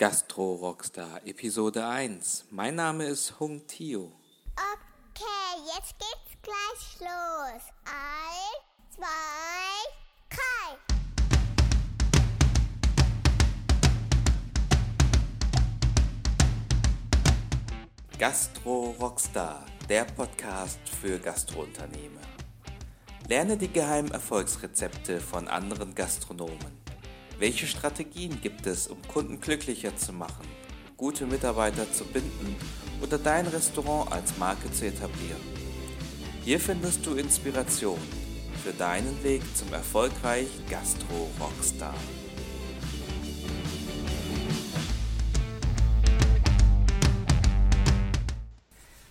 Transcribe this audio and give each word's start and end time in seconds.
Gastro 0.00 0.54
Rockstar 0.54 1.26
Episode 1.26 1.84
1. 1.84 2.44
Mein 2.52 2.76
Name 2.76 3.06
ist 3.06 3.40
Hung 3.40 3.66
Tio. 3.66 4.12
Okay, 4.54 5.56
jetzt 5.74 5.96
geht's 5.98 6.38
gleich 6.40 7.00
los. 7.00 7.62
Eins, 7.84 8.94
zwei, 8.94 9.08
drei. 10.30 10.78
Gastro 18.16 18.94
Rockstar, 19.00 19.66
der 19.88 20.04
Podcast 20.04 20.78
für 20.88 21.18
Gastrounternehmer. 21.18 22.20
Lerne 23.26 23.56
die 23.56 23.72
geheimen 23.72 24.12
Erfolgsrezepte 24.12 25.20
von 25.20 25.48
anderen 25.48 25.92
Gastronomen. 25.92 26.87
Welche 27.38 27.68
Strategien 27.68 28.40
gibt 28.40 28.66
es, 28.66 28.88
um 28.88 29.00
Kunden 29.06 29.40
glücklicher 29.40 29.96
zu 29.96 30.12
machen, 30.12 30.44
gute 30.96 31.24
Mitarbeiter 31.24 31.90
zu 31.92 32.04
binden 32.04 32.56
oder 33.00 33.16
dein 33.16 33.46
Restaurant 33.46 34.10
als 34.10 34.36
Marke 34.38 34.72
zu 34.72 34.86
etablieren? 34.86 35.40
Hier 36.44 36.58
findest 36.58 37.06
du 37.06 37.14
Inspiration 37.14 38.00
für 38.64 38.72
deinen 38.72 39.22
Weg 39.22 39.42
zum 39.54 39.72
erfolgreichen 39.72 40.68
Gastro-Rockstar. 40.68 41.94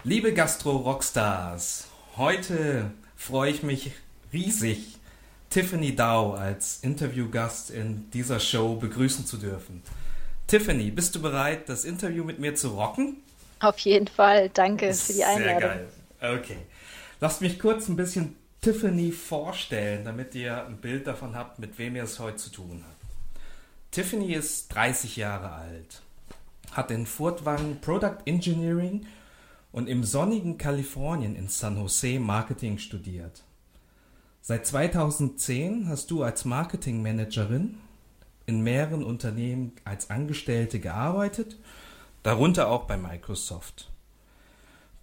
Liebe 0.04 0.34
Gastro-Rockstars, 0.34 1.88
heute 2.18 2.92
freue 3.16 3.52
ich 3.52 3.64
mich 3.64 3.92
riesig, 4.34 4.98
Tiffany 5.58 5.96
Dow 5.96 6.36
als 6.36 6.82
Interviewgast 6.84 7.72
in 7.72 8.12
dieser 8.12 8.40
Show 8.40 8.76
begrüßen 8.76 9.26
zu 9.26 9.38
dürfen. 9.38 9.82
Tiffany, 10.46 10.92
bist 10.92 11.16
du 11.16 11.20
bereit, 11.20 11.68
das 11.68 11.84
Interview 11.84 12.24
mit 12.24 12.38
mir 12.38 12.54
zu 12.54 12.68
rocken? 12.68 13.18
Auf 13.60 13.80
jeden 13.80 14.08
Fall, 14.08 14.50
danke 14.50 14.94
für 14.94 15.14
die 15.14 15.24
Einladung. 15.24 15.60
Sehr 15.60 16.30
geil. 16.30 16.40
Okay. 16.40 16.58
Lasst 17.20 17.42
mich 17.42 17.58
kurz 17.58 17.90
ein 17.90 17.96
bisschen 17.96 18.36
Tiffany 18.62 19.12
vorstellen, 19.12 20.06
damit 20.06 20.36
ihr 20.36 20.64
ein 20.64 20.78
Bild 20.78 21.08
davon 21.08 21.36
habt, 21.36 21.58
mit 21.58 21.80
wem 21.80 21.96
ihr 21.96 22.04
es 22.04 22.20
heute 22.20 22.38
zu 22.38 22.52
tun 22.52 22.84
habt. 22.88 23.42
Tiffany 23.90 24.34
ist 24.34 24.68
30 24.76 25.16
Jahre 25.16 25.54
alt, 25.54 26.04
hat 26.74 26.92
in 26.92 27.08
Furtwangen 27.08 27.82
Product 27.82 28.18
Engineering 28.26 29.08
und 29.72 29.90
im 29.90 30.04
sonnigen 30.04 30.60
Kalifornien 30.60 31.36
in 31.36 31.48
San 31.48 31.78
Jose 31.78 32.20
Marketing 32.20 32.78
studiert. 32.78 33.42
Seit 34.48 34.66
2010 34.66 35.90
hast 35.90 36.10
du 36.10 36.24
als 36.24 36.46
Marketingmanagerin 36.46 37.80
in 38.46 38.62
mehreren 38.62 39.04
Unternehmen 39.04 39.74
als 39.84 40.10
Angestellte 40.10 40.80
gearbeitet, 40.80 41.58
darunter 42.24 42.70
auch 42.70 42.86
bei 42.86 42.96
Microsoft. 42.96 43.92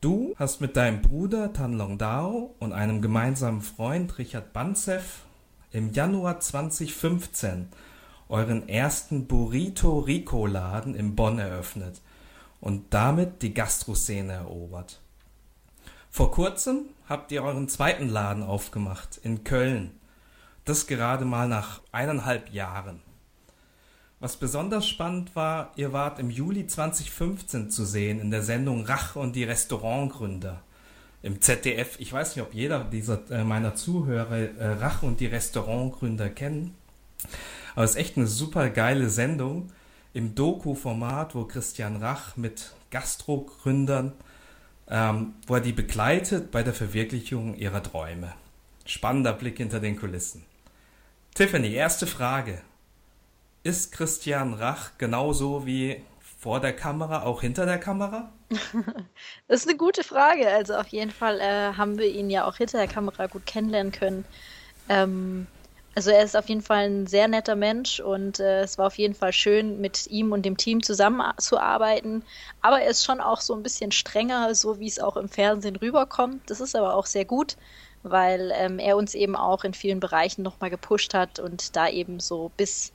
Du 0.01 0.35
hast 0.39 0.63
mit 0.63 0.79
deinem 0.79 1.03
Bruder 1.03 1.53
Tan 1.53 1.75
Long 1.75 1.99
Dao 1.99 2.55
und 2.59 2.73
einem 2.73 3.03
gemeinsamen 3.03 3.61
Freund 3.61 4.17
Richard 4.17 4.55
Banzev 4.55 5.25
im 5.73 5.93
Januar 5.93 6.41
2015 6.41 7.69
euren 8.31 8.67
ersten 8.67 9.27
Burrito 9.27 9.99
Rico 9.99 10.47
Laden 10.47 10.95
in 10.95 11.15
Bonn 11.17 11.39
eröffnet 11.39 12.01
und 12.63 12.95
damit 12.95 13.43
die 13.43 13.53
Gastroszene 13.53 14.33
erobert. 14.33 15.03
Vor 16.11 16.31
kurzem 16.31 16.87
habt 17.09 17.33
ihr 17.33 17.43
euren 17.43 17.69
zweiten 17.69 18.09
Laden 18.09 18.43
aufgemacht 18.43 19.19
in 19.23 19.45
Köln. 19.45 19.93
Das 20.65 20.87
gerade 20.87 21.25
mal 21.25 21.49
nach 21.49 21.83
eineinhalb 21.93 22.53
Jahren. 22.53 23.01
Was 24.21 24.37
besonders 24.37 24.89
spannend 24.89 25.37
war, 25.37 25.73
ihr 25.77 25.93
wart 25.93 26.19
im 26.19 26.31
Juli 26.31 26.67
2015 26.67 27.71
zu 27.71 27.85
sehen 27.85 28.21
in 28.21 28.31
der 28.31 28.43
Sendung 28.43 28.87
Rach 28.87 29.17
und 29.17 29.37
die 29.37 29.45
Restaurantgründer 29.45 30.63
im 31.23 31.43
ZDF. 31.43 32.01
Ich 32.01 32.13
weiß 32.13 32.35
nicht, 32.35 32.45
ob 32.45 32.55
jeder 32.55 32.85
dieser 32.85 33.31
äh, 33.31 33.45
meiner 33.45 33.75
Zuhörer 33.75 34.37
äh, 34.37 34.67
Rach 34.75 35.03
und 35.03 35.21
die 35.21 35.27
Restaurantgründer 35.27 36.31
kennen. 36.31 36.75
Aber 37.75 37.85
es 37.85 37.93
ist 37.93 37.97
echt 37.97 38.17
eine 38.17 38.27
super 38.27 38.71
geile 38.71 39.11
Sendung 39.11 39.71
im 40.15 40.35
Doku-Format, 40.35 41.35
wo 41.35 41.45
Christian 41.45 41.97
Rach 41.97 42.37
mit 42.37 42.73
Gastrogründern 42.91 44.13
ähm, 44.91 45.35
wo 45.47 45.55
er 45.55 45.61
die 45.61 45.73
begleitet 45.73 46.51
bei 46.51 46.63
der 46.63 46.75
Verwirklichung 46.75 47.57
ihrer 47.57 47.83
Träume. 47.83 48.33
Spannender 48.87 49.33
Blick 49.33 49.57
hinter 49.57 49.81
den 49.81 49.99
Kulissen. 49.99 50.45
Tiffany, 51.35 51.73
erste 51.73 52.07
Frage. 52.07 52.61
Ist 53.63 53.93
Christian 53.93 54.55
Rach 54.55 54.93
genauso 54.99 55.67
wie 55.67 56.03
vor 56.39 56.61
der 56.61 56.75
Kamera, 56.75 57.23
auch 57.23 57.41
hinter 57.41 57.65
der 57.65 57.79
Kamera? 57.79 58.31
das 59.49 59.63
ist 59.63 59.69
eine 59.69 59.79
gute 59.79 60.05
Frage. 60.05 60.47
Also 60.49 60.75
auf 60.75 60.89
jeden 60.89 61.11
Fall 61.11 61.41
äh, 61.41 61.73
haben 61.73 61.99
wir 61.99 62.07
ihn 62.07 62.29
ja 62.29 62.45
auch 62.45 62.57
hinter 62.57 62.79
der 62.79 62.87
Kamera 62.89 63.27
gut 63.27 63.47
kennenlernen 63.47 63.93
können. 63.93 64.27
Ähm, 64.91 65.47
also 65.95 66.11
er 66.11 66.25
ist 66.25 66.37
auf 66.37 66.49
jeden 66.49 66.63
Fall 66.63 66.87
ein 66.89 67.07
sehr 67.07 67.29
netter 67.29 67.55
Mensch 67.55 68.01
und 68.01 68.41
äh, 68.41 68.63
es 68.63 68.79
war 68.79 68.89
auf 68.89 68.99
jeden 68.99 69.15
Fall 69.15 69.33
schön, 69.33 69.81
mit 69.81 70.07
ihm 70.09 70.33
und 70.33 70.45
dem 70.45 70.57
Team 70.57 70.83
zusammenzuarbeiten. 70.83 72.25
Aber 72.61 72.81
er 72.81 72.91
ist 72.91 73.05
schon 73.05 73.21
auch 73.21 73.41
so 73.41 73.55
ein 73.55 73.63
bisschen 73.63 73.93
strenger, 73.93 74.55
so 74.55 74.81
wie 74.81 74.89
es 74.89 74.99
auch 74.99 75.17
im 75.17 75.29
Fernsehen 75.29 75.77
rüberkommt. 75.77 76.51
Das 76.51 76.61
ist 76.61 76.75
aber 76.75 76.95
auch 76.95 77.07
sehr 77.07 77.25
gut, 77.25 77.57
weil 78.03 78.53
ähm, 78.55 78.79
er 78.79 78.97
uns 78.97 79.15
eben 79.15 79.37
auch 79.37 79.63
in 79.65 79.75
vielen 79.75 80.01
Bereichen 80.01 80.43
nochmal 80.43 80.71
gepusht 80.71 81.15
hat 81.15 81.39
und 81.39 81.77
da 81.77 81.89
eben 81.89 82.19
so 82.19 82.51
bis 82.57 82.93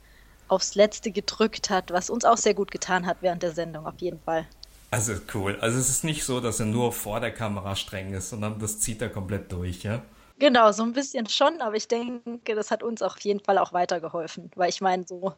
aufs 0.50 0.76
Letzte 0.76 1.12
gedrückt 1.12 1.70
hat, 1.70 1.92
was 1.92 2.10
uns 2.10 2.26
auch 2.26 2.38
sehr 2.38 2.54
gut 2.54 2.72
getan 2.72 3.06
hat 3.06 3.18
während 3.22 3.44
der 3.44 3.52
Sendung, 3.52 3.86
auf 3.86 4.00
jeden 4.00 4.20
Fall. 4.20 4.48
Also 4.92 5.14
cool. 5.34 5.58
Also 5.62 5.78
es 5.78 5.90
ist 5.90 6.04
nicht 6.04 6.26
so, 6.26 6.40
dass 6.40 6.60
er 6.60 6.66
nur 6.66 6.92
vor 6.92 7.20
der 7.20 7.32
Kamera 7.32 7.76
streng 7.76 8.14
ist, 8.14 8.30
sondern 8.32 8.60
das 8.60 8.80
zieht 8.80 9.02
er 9.02 9.10
komplett 9.10 9.52
durch, 9.52 9.84
ja? 9.84 10.02
Genau, 10.40 10.72
so 10.72 10.84
ein 10.84 10.94
bisschen 10.94 11.28
schon, 11.28 11.60
aber 11.60 11.76
ich 11.76 11.90
denke, 11.90 12.56
das 12.56 12.72
hat 12.72 12.82
uns 12.82 13.02
auf 13.02 13.20
jeden 13.20 13.42
Fall 13.42 13.58
auch 13.58 13.74
weitergeholfen, 13.74 14.50
weil 14.56 14.70
ich 14.70 14.80
meine, 14.80 15.06
so 15.06 15.34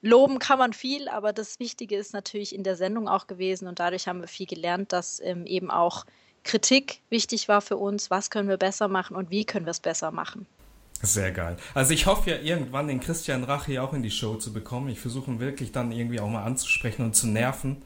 loben 0.00 0.38
kann 0.38 0.58
man 0.60 0.72
viel, 0.72 1.08
aber 1.08 1.32
das 1.32 1.58
Wichtige 1.58 1.96
ist 1.96 2.12
natürlich 2.12 2.54
in 2.54 2.62
der 2.62 2.76
Sendung 2.76 3.08
auch 3.08 3.26
gewesen 3.26 3.66
und 3.66 3.80
dadurch 3.80 4.06
haben 4.06 4.20
wir 4.20 4.28
viel 4.28 4.46
gelernt, 4.46 4.92
dass 4.92 5.18
ähm, 5.20 5.44
eben 5.44 5.72
auch 5.72 6.06
Kritik 6.44 7.00
wichtig 7.10 7.48
war 7.48 7.62
für 7.62 7.76
uns, 7.76 8.10
was 8.10 8.30
können 8.30 8.48
wir 8.48 8.56
besser 8.56 8.86
machen 8.86 9.16
und 9.16 9.30
wie 9.30 9.44
können 9.44 9.66
wir 9.66 9.72
es 9.72 9.80
besser 9.80 10.12
machen. 10.12 10.46
Sehr 11.02 11.32
geil. 11.32 11.56
Also 11.74 11.92
ich 11.92 12.06
hoffe 12.06 12.30
ja 12.30 12.36
irgendwann 12.36 12.86
den 12.86 13.00
Christian 13.00 13.44
Rach 13.44 13.66
hier 13.66 13.82
auch 13.82 13.92
in 13.92 14.02
die 14.02 14.10
Show 14.10 14.36
zu 14.36 14.52
bekommen. 14.52 14.88
Ich 14.88 15.00
versuche 15.00 15.30
ihn 15.30 15.40
wirklich 15.40 15.72
dann 15.72 15.90
irgendwie 15.90 16.20
auch 16.20 16.28
mal 16.28 16.44
anzusprechen 16.44 17.04
und 17.04 17.16
zu 17.16 17.26
nerven. 17.26 17.82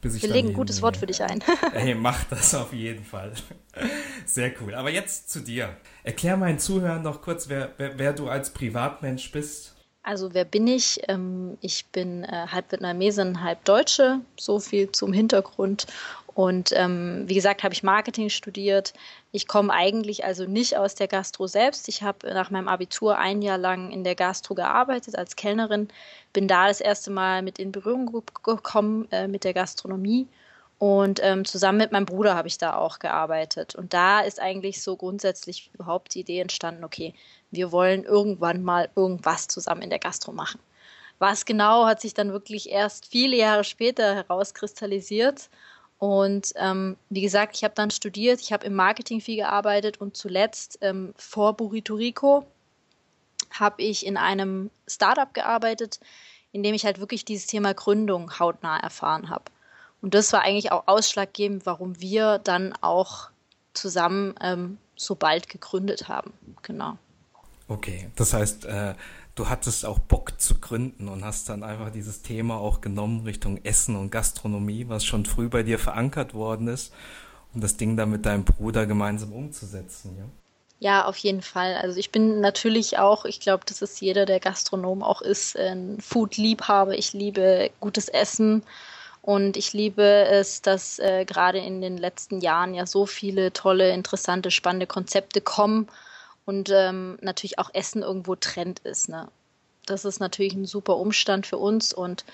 Wir 0.00 0.30
legen 0.30 0.48
ein 0.48 0.54
gutes 0.54 0.80
Wort 0.80 0.96
für 0.96 1.06
dich 1.06 1.22
ein. 1.22 1.42
Hey, 1.72 1.94
mach 1.94 2.24
das 2.24 2.54
auf 2.54 2.72
jeden 2.72 3.04
Fall. 3.04 3.32
Sehr 4.24 4.52
cool. 4.60 4.74
Aber 4.74 4.90
jetzt 4.90 5.30
zu 5.30 5.40
dir. 5.40 5.76
Erklär 6.04 6.36
meinen 6.36 6.58
Zuhörern 6.58 7.02
noch 7.02 7.20
kurz, 7.20 7.48
wer, 7.48 7.72
wer, 7.78 7.98
wer 7.98 8.12
du 8.12 8.28
als 8.28 8.50
Privatmensch 8.50 9.32
bist. 9.32 9.74
Also 10.02 10.32
wer 10.32 10.44
bin 10.44 10.66
ich? 10.66 11.00
Ähm, 11.08 11.58
ich 11.60 11.86
bin 11.86 12.24
äh, 12.24 12.46
halb 12.50 12.70
Vietnamesin, 12.72 13.42
halb 13.42 13.64
Deutsche. 13.64 14.20
So 14.38 14.60
viel 14.60 14.90
zum 14.92 15.12
Hintergrund. 15.12 15.86
Und 16.38 16.70
ähm, 16.76 17.24
wie 17.26 17.34
gesagt, 17.34 17.64
habe 17.64 17.74
ich 17.74 17.82
Marketing 17.82 18.28
studiert. 18.28 18.92
Ich 19.32 19.48
komme 19.48 19.72
eigentlich 19.72 20.24
also 20.24 20.44
nicht 20.44 20.76
aus 20.76 20.94
der 20.94 21.08
Gastro 21.08 21.48
selbst. 21.48 21.88
Ich 21.88 22.04
habe 22.04 22.32
nach 22.32 22.50
meinem 22.50 22.68
Abitur 22.68 23.18
ein 23.18 23.42
Jahr 23.42 23.58
lang 23.58 23.90
in 23.90 24.04
der 24.04 24.14
Gastro 24.14 24.54
gearbeitet 24.54 25.18
als 25.18 25.34
Kellnerin. 25.34 25.88
Bin 26.32 26.46
da 26.46 26.68
das 26.68 26.80
erste 26.80 27.10
Mal 27.10 27.42
mit 27.42 27.58
in 27.58 27.72
Berührung 27.72 28.22
gekommen 28.44 29.08
äh, 29.10 29.26
mit 29.26 29.42
der 29.42 29.52
Gastronomie. 29.52 30.28
Und 30.78 31.18
ähm, 31.24 31.44
zusammen 31.44 31.78
mit 31.78 31.90
meinem 31.90 32.06
Bruder 32.06 32.36
habe 32.36 32.46
ich 32.46 32.56
da 32.56 32.76
auch 32.76 33.00
gearbeitet. 33.00 33.74
Und 33.74 33.92
da 33.92 34.20
ist 34.20 34.38
eigentlich 34.38 34.80
so 34.80 34.96
grundsätzlich 34.96 35.72
überhaupt 35.74 36.14
die 36.14 36.20
Idee 36.20 36.38
entstanden, 36.38 36.84
okay, 36.84 37.14
wir 37.50 37.72
wollen 37.72 38.04
irgendwann 38.04 38.62
mal 38.62 38.88
irgendwas 38.94 39.48
zusammen 39.48 39.82
in 39.82 39.90
der 39.90 39.98
Gastro 39.98 40.30
machen. 40.30 40.60
Was 41.18 41.44
genau 41.44 41.86
hat 41.86 42.00
sich 42.00 42.14
dann 42.14 42.30
wirklich 42.30 42.70
erst 42.70 43.06
viele 43.06 43.36
Jahre 43.36 43.64
später 43.64 44.14
herauskristallisiert. 44.14 45.50
Und 45.98 46.52
ähm, 46.56 46.96
wie 47.10 47.22
gesagt, 47.22 47.56
ich 47.56 47.64
habe 47.64 47.74
dann 47.74 47.90
studiert, 47.90 48.40
ich 48.40 48.52
habe 48.52 48.64
im 48.66 48.74
Marketing 48.74 49.20
viel 49.20 49.36
gearbeitet 49.36 50.00
und 50.00 50.16
zuletzt 50.16 50.78
ähm, 50.80 51.12
vor 51.16 51.54
Burrito 51.54 51.94
Rico 51.94 52.46
habe 53.50 53.82
ich 53.82 54.06
in 54.06 54.16
einem 54.16 54.70
Startup 54.86 55.32
gearbeitet, 55.34 55.98
in 56.52 56.62
dem 56.62 56.74
ich 56.74 56.84
halt 56.84 57.00
wirklich 57.00 57.24
dieses 57.24 57.46
Thema 57.46 57.74
Gründung 57.74 58.38
hautnah 58.38 58.78
erfahren 58.78 59.28
habe. 59.28 59.44
Und 60.00 60.14
das 60.14 60.32
war 60.32 60.42
eigentlich 60.42 60.70
auch 60.70 60.84
ausschlaggebend, 60.86 61.66
warum 61.66 62.00
wir 62.00 62.38
dann 62.38 62.74
auch 62.80 63.30
zusammen 63.74 64.34
ähm, 64.40 64.78
so 64.96 65.16
bald 65.16 65.48
gegründet 65.48 66.08
haben. 66.08 66.32
Genau. 66.62 66.96
Okay, 67.66 68.10
das 68.16 68.32
heißt, 68.32 68.64
äh, 68.64 68.94
du 69.38 69.48
hattest 69.48 69.86
auch 69.86 69.98
Bock 69.98 70.40
zu 70.40 70.58
gründen 70.58 71.08
und 71.08 71.24
hast 71.24 71.48
dann 71.48 71.62
einfach 71.62 71.90
dieses 71.90 72.22
Thema 72.22 72.58
auch 72.58 72.80
genommen 72.80 73.24
Richtung 73.24 73.64
Essen 73.64 73.96
und 73.96 74.10
Gastronomie, 74.10 74.88
was 74.88 75.04
schon 75.04 75.24
früh 75.24 75.48
bei 75.48 75.62
dir 75.62 75.78
verankert 75.78 76.34
worden 76.34 76.68
ist, 76.68 76.92
um 77.54 77.60
das 77.60 77.76
Ding 77.76 77.96
dann 77.96 78.10
mit 78.10 78.26
deinem 78.26 78.44
Bruder 78.44 78.86
gemeinsam 78.86 79.32
umzusetzen, 79.32 80.16
ja? 80.18 80.24
Ja, 80.80 81.06
auf 81.06 81.16
jeden 81.16 81.42
Fall. 81.42 81.74
Also 81.74 81.98
ich 81.98 82.12
bin 82.12 82.40
natürlich 82.40 83.00
auch, 83.00 83.24
ich 83.24 83.40
glaube, 83.40 83.64
das 83.66 83.82
ist 83.82 84.00
jeder, 84.00 84.26
der 84.26 84.38
Gastronom 84.38 85.02
auch 85.02 85.22
ist, 85.22 85.56
ein 85.56 85.98
Food-Liebhaber. 86.00 86.96
Ich 86.96 87.12
liebe 87.12 87.72
gutes 87.80 88.08
Essen 88.08 88.62
und 89.22 89.56
ich 89.56 89.72
liebe 89.72 90.04
es, 90.04 90.62
dass 90.62 91.00
äh, 91.00 91.24
gerade 91.24 91.58
in 91.58 91.80
den 91.80 91.98
letzten 91.98 92.40
Jahren 92.40 92.74
ja 92.74 92.86
so 92.86 93.06
viele 93.06 93.52
tolle, 93.52 93.90
interessante, 93.90 94.52
spannende 94.52 94.86
Konzepte 94.86 95.40
kommen 95.40 95.88
und 96.48 96.70
ähm, 96.70 97.18
natürlich 97.20 97.58
auch 97.58 97.68
Essen 97.74 98.00
irgendwo 98.00 98.34
Trend 98.34 98.78
ist. 98.78 99.10
Ne? 99.10 99.28
Das 99.84 100.06
ist 100.06 100.18
natürlich 100.18 100.54
ein 100.54 100.64
super 100.64 100.96
Umstand 100.96 101.46
für 101.46 101.58
uns 101.58 101.92
und 101.92 102.24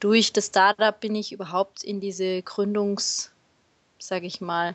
durch 0.00 0.32
das 0.32 0.46
Startup 0.46 0.98
bin 0.98 1.14
ich 1.14 1.30
überhaupt 1.30 1.84
in 1.84 2.00
diese 2.00 2.42
Gründungs, 2.42 3.30
sage 4.00 4.26
ich 4.26 4.40
mal, 4.40 4.74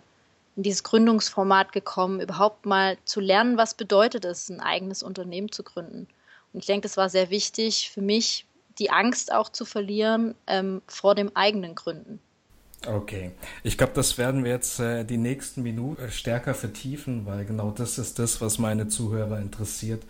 in 0.55 0.63
dieses 0.63 0.83
Gründungsformat 0.83 1.73
gekommen, 1.73 2.21
überhaupt 2.21 2.65
mal 2.65 2.97
zu 3.03 3.19
lernen, 3.19 3.57
was 3.57 3.73
bedeutet 3.73 4.23
es, 4.23 4.47
ein 4.47 4.61
eigenes 4.61 5.03
Unternehmen 5.03 5.51
zu 5.51 5.63
gründen. 5.63 6.07
Und 6.53 6.61
ich 6.61 6.65
denke, 6.65 6.87
das 6.87 6.95
war 6.95 7.09
sehr 7.09 7.29
wichtig 7.29 7.91
für 7.91 8.01
mich, 8.01 8.45
die 8.79 8.91
Angst 8.91 9.29
auch 9.33 9.49
zu 9.49 9.65
verlieren 9.65 10.35
ähm, 10.47 10.81
vor 10.87 11.15
dem 11.15 11.35
eigenen 11.35 11.75
Gründen. 11.75 12.21
Okay, 12.87 13.31
ich 13.63 13.77
glaube, 13.77 13.93
das 13.95 14.17
werden 14.17 14.43
wir 14.43 14.51
jetzt 14.51 14.79
äh, 14.79 15.03
die 15.05 15.17
nächsten 15.17 15.63
Minuten 15.63 16.03
äh, 16.03 16.11
stärker 16.11 16.53
vertiefen, 16.53 17.25
weil 17.25 17.45
genau 17.45 17.71
das 17.71 17.97
ist 17.97 18.19
das, 18.19 18.41
was 18.41 18.59
meine 18.59 18.87
Zuhörer 18.87 19.39
interessiert. 19.39 20.03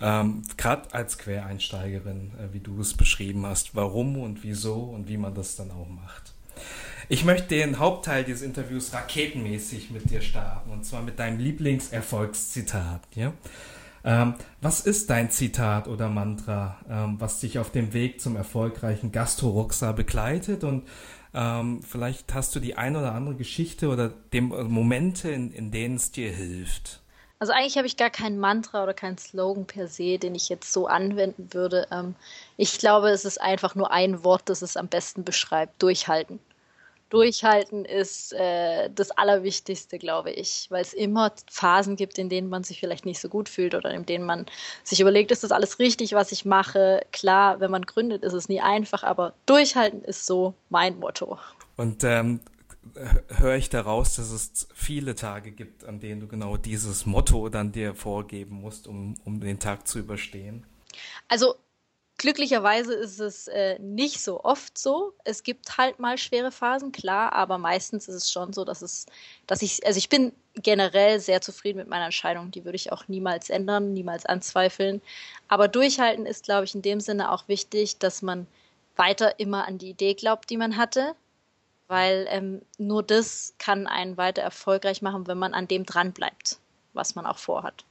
Ähm, 0.00 0.42
Gerade 0.56 0.92
als 0.92 1.18
Quereinsteigerin, 1.18 2.32
äh, 2.38 2.52
wie 2.52 2.60
du 2.60 2.80
es 2.80 2.94
beschrieben 2.94 3.46
hast, 3.46 3.74
warum 3.74 4.16
und 4.16 4.42
wieso 4.42 4.74
und 4.74 5.08
wie 5.08 5.16
man 5.16 5.34
das 5.34 5.56
dann 5.56 5.70
auch 5.70 5.88
macht. 5.88 6.34
Ich 7.08 7.24
möchte 7.24 7.48
den 7.48 7.78
Hauptteil 7.78 8.24
dieses 8.24 8.42
Interviews 8.42 8.92
raketenmäßig 8.92 9.90
mit 9.90 10.10
dir 10.10 10.20
starten 10.20 10.70
und 10.70 10.84
zwar 10.84 11.02
mit 11.02 11.18
deinem 11.18 11.38
Lieblingserfolgszitat. 11.38 13.00
Ja? 13.14 13.32
Ähm, 14.04 14.34
was 14.60 14.80
ist 14.80 15.10
dein 15.10 15.30
Zitat 15.30 15.88
oder 15.88 16.08
Mantra, 16.08 16.78
ähm, 16.88 17.16
was 17.18 17.40
dich 17.40 17.58
auf 17.58 17.70
dem 17.70 17.92
Weg 17.92 18.20
zum 18.20 18.36
erfolgreichen 18.36 19.10
Gastro-Rockstar 19.10 19.94
begleitet 19.94 20.64
und 20.64 20.84
ähm, 21.34 21.82
vielleicht 21.82 22.34
hast 22.34 22.54
du 22.54 22.60
die 22.60 22.76
ein 22.76 22.96
oder 22.96 23.12
andere 23.12 23.34
Geschichte 23.34 23.88
oder 23.88 24.08
dem, 24.08 24.52
äh, 24.52 24.64
Momente, 24.64 25.30
in, 25.30 25.52
in 25.52 25.70
denen 25.70 25.96
es 25.96 26.10
dir 26.10 26.30
hilft. 26.30 27.00
Also 27.40 27.52
eigentlich 27.52 27.76
habe 27.76 27.86
ich 27.86 27.96
gar 27.96 28.10
kein 28.10 28.38
Mantra 28.38 28.82
oder 28.82 28.94
keinen 28.94 29.16
Slogan 29.16 29.66
per 29.66 29.86
se, 29.86 30.18
den 30.18 30.34
ich 30.34 30.48
jetzt 30.48 30.72
so 30.72 30.88
anwenden 30.88 31.52
würde. 31.52 31.86
Ähm, 31.92 32.16
ich 32.56 32.78
glaube, 32.78 33.10
es 33.10 33.24
ist 33.24 33.40
einfach 33.40 33.74
nur 33.74 33.92
ein 33.92 34.24
Wort, 34.24 34.48
das 34.48 34.62
es 34.62 34.76
am 34.76 34.88
besten 34.88 35.24
beschreibt. 35.24 35.80
Durchhalten. 35.80 36.40
Durchhalten 37.08 37.84
ist 37.84 38.32
äh, 38.34 38.90
das 38.94 39.10
Allerwichtigste, 39.10 39.98
glaube 39.98 40.30
ich, 40.30 40.66
weil 40.70 40.82
es 40.82 40.92
immer 40.92 41.32
Phasen 41.50 41.96
gibt, 41.96 42.18
in 42.18 42.28
denen 42.28 42.48
man 42.48 42.64
sich 42.64 42.80
vielleicht 42.80 43.06
nicht 43.06 43.20
so 43.20 43.28
gut 43.28 43.48
fühlt 43.48 43.74
oder 43.74 43.90
in 43.90 44.04
denen 44.04 44.24
man 44.24 44.46
sich 44.84 45.00
überlegt, 45.00 45.30
ist 45.30 45.44
das 45.44 45.52
alles 45.52 45.78
richtig, 45.78 46.12
was 46.12 46.32
ich 46.32 46.44
mache? 46.44 47.04
Klar, 47.12 47.60
wenn 47.60 47.70
man 47.70 47.82
gründet, 47.82 48.22
ist 48.24 48.34
es 48.34 48.48
nie 48.48 48.60
einfach, 48.60 49.02
aber 49.02 49.34
durchhalten 49.46 50.02
ist 50.02 50.26
so 50.26 50.54
mein 50.68 50.98
Motto. 50.98 51.38
Und 51.76 52.04
ähm, 52.04 52.40
höre 53.28 53.56
ich 53.56 53.70
daraus, 53.70 54.16
dass 54.16 54.30
es 54.30 54.68
viele 54.74 55.14
Tage 55.14 55.52
gibt, 55.52 55.84
an 55.84 56.00
denen 56.00 56.20
du 56.20 56.28
genau 56.28 56.56
dieses 56.56 57.06
Motto 57.06 57.48
dann 57.48 57.72
dir 57.72 57.94
vorgeben 57.94 58.60
musst, 58.60 58.86
um, 58.86 59.14
um 59.24 59.40
den 59.40 59.58
Tag 59.58 59.86
zu 59.86 59.98
überstehen? 59.98 60.66
Also 61.28 61.54
glücklicherweise 62.18 62.94
ist 62.94 63.20
es 63.20 63.48
äh, 63.48 63.78
nicht 63.78 64.20
so 64.20 64.44
oft 64.44 64.76
so. 64.76 65.14
Es 65.24 65.42
gibt 65.42 65.78
halt 65.78 65.98
mal 65.98 66.18
schwere 66.18 66.52
Phasen, 66.52 66.92
klar, 66.92 67.32
aber 67.32 67.58
meistens 67.58 68.08
ist 68.08 68.14
es 68.14 68.30
schon 68.30 68.52
so, 68.52 68.64
dass 68.64 68.82
es, 68.82 69.06
dass 69.46 69.62
ich, 69.62 69.86
also 69.86 69.98
ich 69.98 70.08
bin 70.08 70.32
generell 70.54 71.20
sehr 71.20 71.40
zufrieden 71.40 71.78
mit 71.78 71.88
meiner 71.88 72.06
Entscheidung. 72.06 72.50
Die 72.50 72.64
würde 72.64 72.76
ich 72.76 72.92
auch 72.92 73.08
niemals 73.08 73.48
ändern, 73.48 73.94
niemals 73.94 74.26
anzweifeln. 74.26 75.00
Aber 75.48 75.68
durchhalten 75.68 76.26
ist, 76.26 76.44
glaube 76.44 76.64
ich, 76.64 76.74
in 76.74 76.82
dem 76.82 77.00
Sinne 77.00 77.32
auch 77.32 77.48
wichtig, 77.48 77.98
dass 77.98 78.20
man 78.20 78.46
weiter 78.96 79.38
immer 79.38 79.66
an 79.66 79.78
die 79.78 79.90
Idee 79.90 80.14
glaubt, 80.14 80.50
die 80.50 80.56
man 80.56 80.76
hatte 80.76 81.14
weil 81.88 82.26
ähm, 82.28 82.62
nur 82.76 83.02
das 83.02 83.54
kann 83.58 83.86
einen 83.86 84.16
weiter 84.16 84.42
erfolgreich 84.42 85.02
machen, 85.02 85.26
wenn 85.26 85.38
man 85.38 85.54
an 85.54 85.66
dem 85.66 85.84
dran 85.84 86.12
bleibt, 86.12 86.58
was 86.92 87.14
man 87.14 87.26
auch 87.26 87.38
vorhat. 87.38 87.84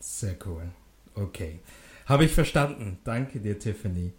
Sehr 0.00 0.36
cool. 0.46 0.68
Okay. 1.14 1.60
Habe 2.06 2.24
ich 2.24 2.32
verstanden. 2.32 2.98
Danke 3.04 3.40
dir, 3.40 3.58
Tiffany. 3.58 4.12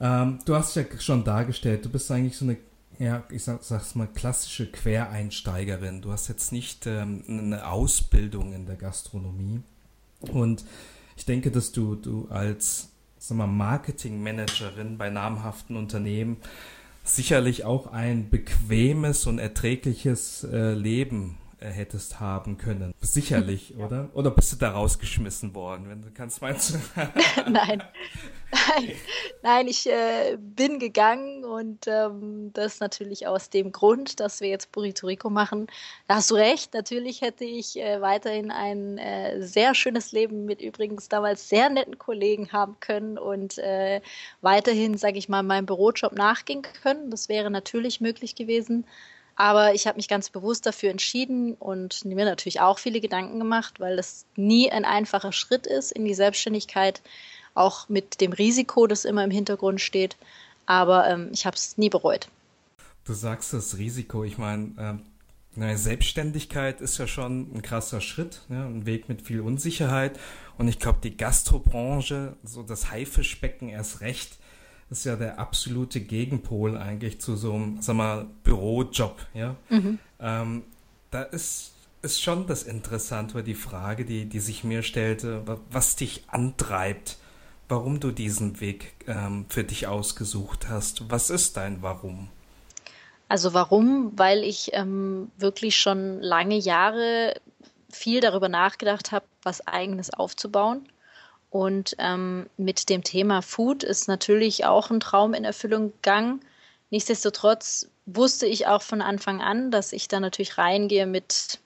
Ähm, 0.00 0.38
du 0.44 0.54
hast 0.54 0.76
ja 0.76 0.84
schon 0.98 1.24
dargestellt, 1.24 1.84
du 1.84 1.90
bist 1.90 2.10
eigentlich 2.10 2.36
so 2.36 2.44
eine, 2.44 2.56
ja, 2.98 3.24
ich 3.30 3.44
sag, 3.44 3.62
sag's 3.62 3.94
mal, 3.94 4.06
klassische 4.06 4.70
Quereinsteigerin. 4.70 6.02
Du 6.02 6.12
hast 6.12 6.28
jetzt 6.28 6.52
nicht 6.52 6.86
ähm, 6.86 7.24
eine 7.28 7.66
Ausbildung 7.66 8.52
in 8.52 8.66
der 8.66 8.76
Gastronomie. 8.76 9.62
Und 10.20 10.64
ich 11.16 11.24
denke, 11.24 11.50
dass 11.50 11.72
du, 11.72 11.96
du 11.96 12.28
als 12.30 12.90
Marketingmanagerin 13.30 14.98
bei 14.98 15.10
namhaften 15.10 15.76
Unternehmen 15.76 16.36
sicherlich 17.02 17.64
auch 17.64 17.88
ein 17.88 18.30
bequemes 18.30 19.26
und 19.26 19.38
erträgliches 19.38 20.44
äh, 20.44 20.74
Leben 20.74 21.38
äh, 21.60 21.70
hättest 21.70 22.20
haben 22.20 22.56
können. 22.56 22.94
Sicherlich, 23.00 23.70
ja. 23.78 23.84
oder? 23.84 24.08
Oder 24.14 24.30
bist 24.30 24.52
du 24.52 24.56
da 24.56 24.70
rausgeschmissen 24.70 25.54
worden, 25.54 25.88
wenn 25.88 26.02
du 26.02 26.10
kannst, 26.10 26.40
meinst 26.40 26.74
du? 26.74 26.78
Nein. 27.50 27.82
Nein. 28.50 28.92
Nein, 29.42 29.68
ich 29.68 29.86
äh, 29.86 30.38
bin 30.38 30.78
gegangen 30.78 31.44
und 31.44 31.86
ähm, 31.86 32.50
das 32.54 32.80
natürlich 32.80 33.26
aus 33.26 33.50
dem 33.50 33.72
Grund, 33.72 34.20
dass 34.20 34.40
wir 34.40 34.48
jetzt 34.48 34.72
Burrito 34.72 35.06
Rico 35.06 35.30
machen. 35.30 35.66
Da 36.06 36.16
hast 36.16 36.30
du 36.30 36.34
recht, 36.36 36.72
natürlich 36.74 37.20
hätte 37.20 37.44
ich 37.44 37.78
äh, 37.78 38.00
weiterhin 38.00 38.50
ein 38.50 38.96
äh, 38.98 39.42
sehr 39.42 39.74
schönes 39.74 40.12
Leben 40.12 40.44
mit 40.44 40.62
übrigens 40.62 41.08
damals 41.08 41.48
sehr 41.48 41.68
netten 41.68 41.98
Kollegen 41.98 42.52
haben 42.52 42.76
können 42.80 43.18
und 43.18 43.58
äh, 43.58 44.00
weiterhin, 44.40 44.96
sage 44.96 45.18
ich 45.18 45.28
mal, 45.28 45.42
meinem 45.42 45.66
Bürojob 45.66 46.12
nachgehen 46.12 46.62
können. 46.62 47.10
Das 47.10 47.28
wäre 47.28 47.50
natürlich 47.50 48.00
möglich 48.00 48.34
gewesen. 48.34 48.86
Aber 49.38 49.72
ich 49.72 49.86
habe 49.86 49.96
mich 49.96 50.08
ganz 50.08 50.30
bewusst 50.30 50.66
dafür 50.66 50.90
entschieden 50.90 51.54
und 51.54 52.04
mir 52.04 52.24
natürlich 52.24 52.60
auch 52.60 52.80
viele 52.80 53.00
Gedanken 53.00 53.38
gemacht, 53.38 53.78
weil 53.78 53.96
es 53.96 54.26
nie 54.34 54.68
ein 54.72 54.84
einfacher 54.84 55.30
Schritt 55.30 55.64
ist 55.64 55.92
in 55.92 56.04
die 56.04 56.14
Selbstständigkeit, 56.14 57.00
auch 57.54 57.88
mit 57.88 58.20
dem 58.20 58.32
Risiko, 58.32 58.88
das 58.88 59.04
immer 59.04 59.22
im 59.22 59.30
Hintergrund 59.30 59.80
steht. 59.80 60.16
Aber 60.66 61.08
ähm, 61.08 61.30
ich 61.32 61.46
habe 61.46 61.56
es 61.56 61.78
nie 61.78 61.88
bereut. 61.88 62.28
Du 63.04 63.14
sagst 63.14 63.52
das 63.52 63.78
Risiko, 63.78 64.24
ich 64.24 64.38
meine, 64.38 64.72
ähm, 64.76 65.02
eine 65.54 65.78
Selbstständigkeit 65.78 66.80
ist 66.80 66.98
ja 66.98 67.06
schon 67.06 67.54
ein 67.54 67.62
krasser 67.62 68.00
Schritt, 68.00 68.40
ne? 68.48 68.64
ein 68.64 68.86
Weg 68.86 69.08
mit 69.08 69.22
viel 69.22 69.40
Unsicherheit. 69.40 70.18
Und 70.56 70.66
ich 70.66 70.80
glaube, 70.80 70.98
die 71.00 71.16
Gastrobranche, 71.16 72.36
so 72.42 72.64
das 72.64 72.90
Haifischbecken 72.90 73.68
erst 73.68 74.00
recht, 74.00 74.36
ist 74.90 75.04
ja 75.04 75.16
der 75.16 75.38
absolute 75.38 76.00
Gegenpol 76.00 76.76
eigentlich 76.76 77.20
zu 77.20 77.36
so 77.36 77.54
einem, 77.54 77.82
sag 77.82 77.96
mal, 77.96 78.26
Bürojob, 78.42 79.18
ja. 79.34 79.56
Mhm. 79.68 79.98
Ähm, 80.20 80.62
da 81.10 81.22
ist, 81.22 81.72
ist 82.02 82.22
schon 82.22 82.46
das 82.46 82.62
Interessante, 82.62 83.42
die 83.42 83.54
Frage, 83.54 84.04
die, 84.04 84.26
die 84.26 84.40
sich 84.40 84.64
mir 84.64 84.82
stellte, 84.82 85.42
was 85.70 85.96
dich 85.96 86.24
antreibt, 86.28 87.18
warum 87.68 88.00
du 88.00 88.10
diesen 88.12 88.60
Weg 88.60 88.94
ähm, 89.06 89.44
für 89.48 89.64
dich 89.64 89.86
ausgesucht 89.86 90.68
hast. 90.68 91.10
Was 91.10 91.28
ist 91.28 91.56
dein 91.56 91.82
Warum? 91.82 92.28
Also 93.28 93.52
warum? 93.52 94.12
Weil 94.16 94.42
ich 94.42 94.70
ähm, 94.72 95.30
wirklich 95.36 95.76
schon 95.76 96.20
lange 96.22 96.56
Jahre 96.56 97.34
viel 97.90 98.20
darüber 98.20 98.48
nachgedacht 98.48 99.12
habe, 99.12 99.26
was 99.42 99.66
eigenes 99.66 100.12
aufzubauen 100.12 100.88
und 101.50 101.96
ähm, 101.98 102.48
mit 102.56 102.88
dem 102.88 103.02
Thema 103.02 103.40
Food 103.42 103.82
ist 103.82 104.08
natürlich 104.08 104.66
auch 104.66 104.90
ein 104.90 105.00
Traum 105.00 105.34
in 105.34 105.44
Erfüllung 105.44 105.92
gegangen. 105.92 106.40
Nichtsdestotrotz 106.90 107.88
wusste 108.06 108.46
ich 108.46 108.66
auch 108.66 108.82
von 108.82 109.00
Anfang 109.00 109.40
an, 109.40 109.70
dass 109.70 109.92
ich 109.92 110.08
da 110.08 110.20
natürlich 110.20 110.58
reingehe 110.58 111.06
mit 111.06 111.58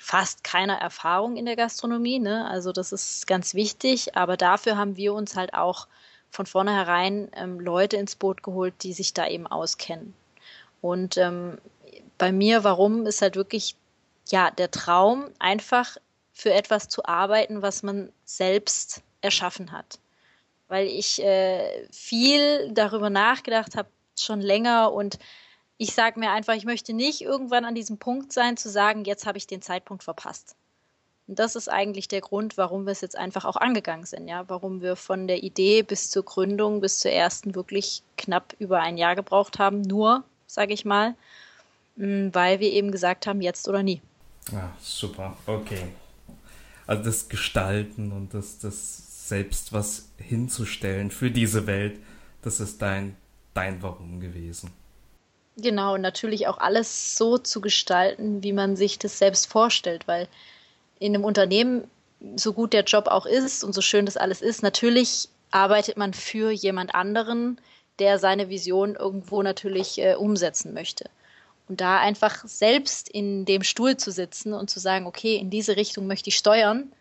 fast 0.00 0.44
keiner 0.44 0.78
Erfahrung 0.78 1.36
in 1.36 1.46
der 1.46 1.56
Gastronomie. 1.56 2.20
Ne? 2.20 2.48
Also 2.48 2.72
das 2.72 2.92
ist 2.92 3.26
ganz 3.26 3.54
wichtig, 3.54 4.16
aber 4.16 4.36
dafür 4.36 4.76
haben 4.76 4.96
wir 4.96 5.12
uns 5.14 5.36
halt 5.36 5.54
auch 5.54 5.88
von 6.30 6.46
vornherein 6.46 7.30
ähm, 7.34 7.58
Leute 7.58 7.96
ins 7.96 8.14
Boot 8.14 8.42
geholt, 8.42 8.74
die 8.82 8.92
sich 8.92 9.14
da 9.14 9.26
eben 9.26 9.46
auskennen. 9.46 10.14
Und 10.80 11.16
ähm, 11.16 11.58
bei 12.18 12.30
mir, 12.30 12.64
warum 12.64 13.06
ist 13.06 13.22
halt 13.22 13.34
wirklich 13.34 13.74
ja 14.28 14.50
der 14.50 14.70
Traum, 14.70 15.26
einfach 15.38 15.96
für 16.32 16.52
etwas 16.52 16.88
zu 16.88 17.04
arbeiten, 17.04 17.62
was 17.62 17.82
man 17.82 18.12
selbst 18.24 19.02
erschaffen 19.20 19.72
hat. 19.72 19.98
Weil 20.68 20.86
ich 20.86 21.22
äh, 21.22 21.86
viel 21.90 22.70
darüber 22.72 23.10
nachgedacht 23.10 23.76
habe, 23.76 23.88
schon 24.16 24.40
länger 24.40 24.92
und 24.92 25.18
ich 25.78 25.94
sage 25.94 26.18
mir 26.18 26.32
einfach, 26.32 26.54
ich 26.54 26.64
möchte 26.64 26.92
nicht 26.92 27.20
irgendwann 27.20 27.64
an 27.64 27.74
diesem 27.74 27.98
Punkt 27.98 28.32
sein, 28.32 28.56
zu 28.56 28.68
sagen, 28.68 29.04
jetzt 29.04 29.26
habe 29.26 29.38
ich 29.38 29.46
den 29.46 29.62
Zeitpunkt 29.62 30.02
verpasst. 30.02 30.56
Und 31.28 31.38
das 31.38 31.56
ist 31.56 31.68
eigentlich 31.68 32.08
der 32.08 32.22
Grund, 32.22 32.56
warum 32.56 32.86
wir 32.86 32.92
es 32.92 33.02
jetzt 33.02 33.16
einfach 33.16 33.44
auch 33.44 33.56
angegangen 33.56 34.06
sind, 34.06 34.28
ja, 34.28 34.48
warum 34.48 34.80
wir 34.80 34.96
von 34.96 35.28
der 35.28 35.42
Idee 35.42 35.82
bis 35.82 36.10
zur 36.10 36.24
Gründung, 36.24 36.80
bis 36.80 37.00
zur 37.00 37.12
ersten 37.12 37.54
wirklich 37.54 38.02
knapp 38.16 38.54
über 38.58 38.80
ein 38.80 38.96
Jahr 38.96 39.14
gebraucht 39.14 39.58
haben, 39.58 39.82
nur, 39.82 40.24
sage 40.46 40.72
ich 40.72 40.84
mal, 40.84 41.14
weil 41.96 42.60
wir 42.60 42.72
eben 42.72 42.90
gesagt 42.90 43.26
haben, 43.26 43.42
jetzt 43.42 43.68
oder 43.68 43.82
nie. 43.82 44.00
Ja, 44.50 44.72
super, 44.80 45.36
okay. 45.46 45.88
Also 46.86 47.04
das 47.04 47.28
Gestalten 47.28 48.10
und 48.10 48.32
das, 48.32 48.58
das 48.58 49.07
selbst 49.28 49.72
was 49.72 50.10
hinzustellen 50.16 51.10
für 51.10 51.30
diese 51.30 51.66
Welt, 51.66 51.98
das 52.42 52.60
ist 52.60 52.82
dein, 52.82 53.16
dein 53.54 53.82
Warum 53.82 54.20
gewesen. 54.20 54.70
Genau, 55.56 55.94
und 55.94 56.02
natürlich 56.02 56.46
auch 56.46 56.58
alles 56.58 57.16
so 57.16 57.36
zu 57.36 57.60
gestalten, 57.60 58.42
wie 58.42 58.52
man 58.52 58.76
sich 58.76 58.98
das 58.98 59.18
selbst 59.18 59.46
vorstellt, 59.46 60.06
weil 60.06 60.28
in 61.00 61.14
einem 61.14 61.24
Unternehmen, 61.24 61.84
so 62.36 62.52
gut 62.52 62.72
der 62.72 62.84
Job 62.84 63.06
auch 63.08 63.26
ist 63.26 63.64
und 63.64 63.72
so 63.72 63.80
schön 63.80 64.06
das 64.06 64.16
alles 64.16 64.40
ist, 64.40 64.62
natürlich 64.62 65.28
arbeitet 65.50 65.96
man 65.96 66.14
für 66.14 66.50
jemand 66.50 66.94
anderen, 66.94 67.60
der 67.98 68.18
seine 68.18 68.48
Vision 68.48 68.94
irgendwo 68.94 69.42
natürlich 69.42 69.98
äh, 69.98 70.14
umsetzen 70.14 70.74
möchte. 70.74 71.10
Und 71.68 71.80
da 71.80 71.98
einfach 71.98 72.44
selbst 72.46 73.08
in 73.08 73.44
dem 73.44 73.62
Stuhl 73.62 73.96
zu 73.96 74.10
sitzen 74.10 74.52
und 74.52 74.70
zu 74.70 74.80
sagen, 74.80 75.06
okay, 75.06 75.36
in 75.36 75.50
diese 75.50 75.76
Richtung 75.76 76.06
möchte 76.06 76.28
ich 76.28 76.36
steuern, 76.36 76.92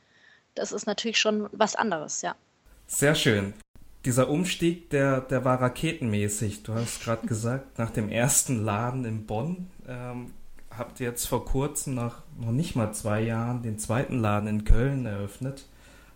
das 0.57 0.71
ist 0.71 0.87
natürlich 0.87 1.19
schon 1.19 1.49
was 1.51 1.75
anderes, 1.75 2.21
ja. 2.21 2.35
Sehr 2.87 3.15
schön. 3.15 3.53
Dieser 4.05 4.29
Umstieg, 4.29 4.89
der, 4.89 5.21
der 5.21 5.43
war 5.43 5.61
raketenmäßig. 5.61 6.63
Du 6.63 6.73
hast 6.73 7.03
gerade 7.03 7.27
gesagt, 7.27 7.77
nach 7.77 7.91
dem 7.91 8.09
ersten 8.09 8.63
Laden 8.63 9.05
in 9.05 9.25
Bonn 9.25 9.69
ähm, 9.87 10.31
habt 10.69 10.99
ihr 10.99 11.07
jetzt 11.07 11.25
vor 11.25 11.45
kurzem, 11.45 11.95
nach 11.95 12.23
noch 12.39 12.51
nicht 12.51 12.75
mal 12.75 12.93
zwei 12.93 13.21
Jahren, 13.21 13.63
den 13.63 13.79
zweiten 13.79 14.19
Laden 14.19 14.47
in 14.47 14.63
Köln 14.63 15.05
eröffnet. 15.05 15.65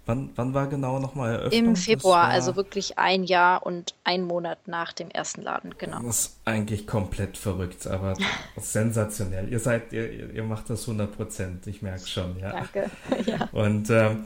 Wann, 0.07 0.31
wann 0.35 0.53
war 0.53 0.67
genau 0.67 0.99
nochmal 0.99 1.33
Eröffnung? 1.33 1.65
Im 1.65 1.75
Februar, 1.75 2.23
also 2.23 2.55
wirklich 2.55 2.97
ein 2.97 3.23
Jahr 3.23 3.65
und 3.65 3.93
ein 4.03 4.23
Monat 4.23 4.67
nach 4.67 4.93
dem 4.93 5.09
ersten 5.11 5.43
Laden, 5.43 5.75
genau. 5.77 6.01
Das 6.01 6.19
ist 6.19 6.39
eigentlich 6.43 6.87
komplett 6.87 7.37
verrückt, 7.37 7.85
aber 7.85 8.15
sensationell. 8.57 9.49
Ihr 9.49 9.59
seid, 9.59 9.93
ihr, 9.93 10.33
ihr 10.33 10.43
macht 10.43 10.69
das 10.71 10.81
100 10.81 11.15
Prozent, 11.15 11.67
ich 11.67 11.83
merke 11.83 12.07
schon, 12.07 12.39
ja. 12.39 12.51
Danke, 12.51 12.89
ja. 13.25 13.47
Und 13.51 13.91
ähm, 13.91 14.23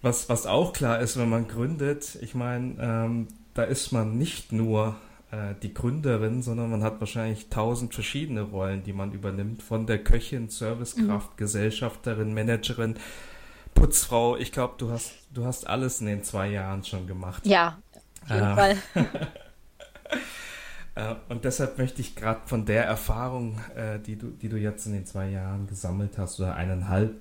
was, 0.00 0.28
was 0.28 0.46
auch 0.46 0.72
klar 0.72 1.00
ist, 1.00 1.18
wenn 1.18 1.28
man 1.28 1.48
gründet, 1.48 2.16
ich 2.20 2.36
meine, 2.36 2.76
ähm, 2.80 3.28
da 3.54 3.64
ist 3.64 3.90
man 3.90 4.16
nicht 4.16 4.52
nur 4.52 4.94
äh, 5.32 5.54
die 5.60 5.74
Gründerin, 5.74 6.42
sondern 6.42 6.70
man 6.70 6.84
hat 6.84 7.00
wahrscheinlich 7.00 7.48
tausend 7.48 7.94
verschiedene 7.94 8.42
Rollen, 8.42 8.84
die 8.84 8.92
man 8.92 9.12
übernimmt, 9.12 9.62
von 9.62 9.86
der 9.86 9.98
Köchin, 9.98 10.48
Servicekraft, 10.48 11.32
mhm. 11.32 11.36
Gesellschafterin, 11.36 12.34
Managerin, 12.34 12.96
Putzfrau, 13.76 14.36
ich 14.36 14.50
glaube, 14.50 14.74
du 14.78 14.90
hast, 14.90 15.12
du 15.30 15.44
hast 15.44 15.66
alles 15.68 16.00
in 16.00 16.06
den 16.06 16.24
zwei 16.24 16.48
Jahren 16.48 16.82
schon 16.84 17.06
gemacht. 17.06 17.46
Ja, 17.46 17.78
auf 18.24 18.30
jeden 18.30 18.42
äh, 18.42 18.54
Fall. 18.54 18.76
Äh, 20.96 21.14
und 21.28 21.44
deshalb 21.44 21.78
möchte 21.78 22.00
ich 22.00 22.16
gerade 22.16 22.40
von 22.46 22.64
der 22.64 22.84
Erfahrung, 22.84 23.60
äh, 23.76 24.00
die, 24.00 24.16
du, 24.16 24.28
die 24.28 24.48
du 24.48 24.56
jetzt 24.56 24.86
in 24.86 24.92
den 24.92 25.06
zwei 25.06 25.28
Jahren 25.28 25.66
gesammelt 25.66 26.18
hast, 26.18 26.40
oder 26.40 26.56
eineinhalb, 26.56 27.14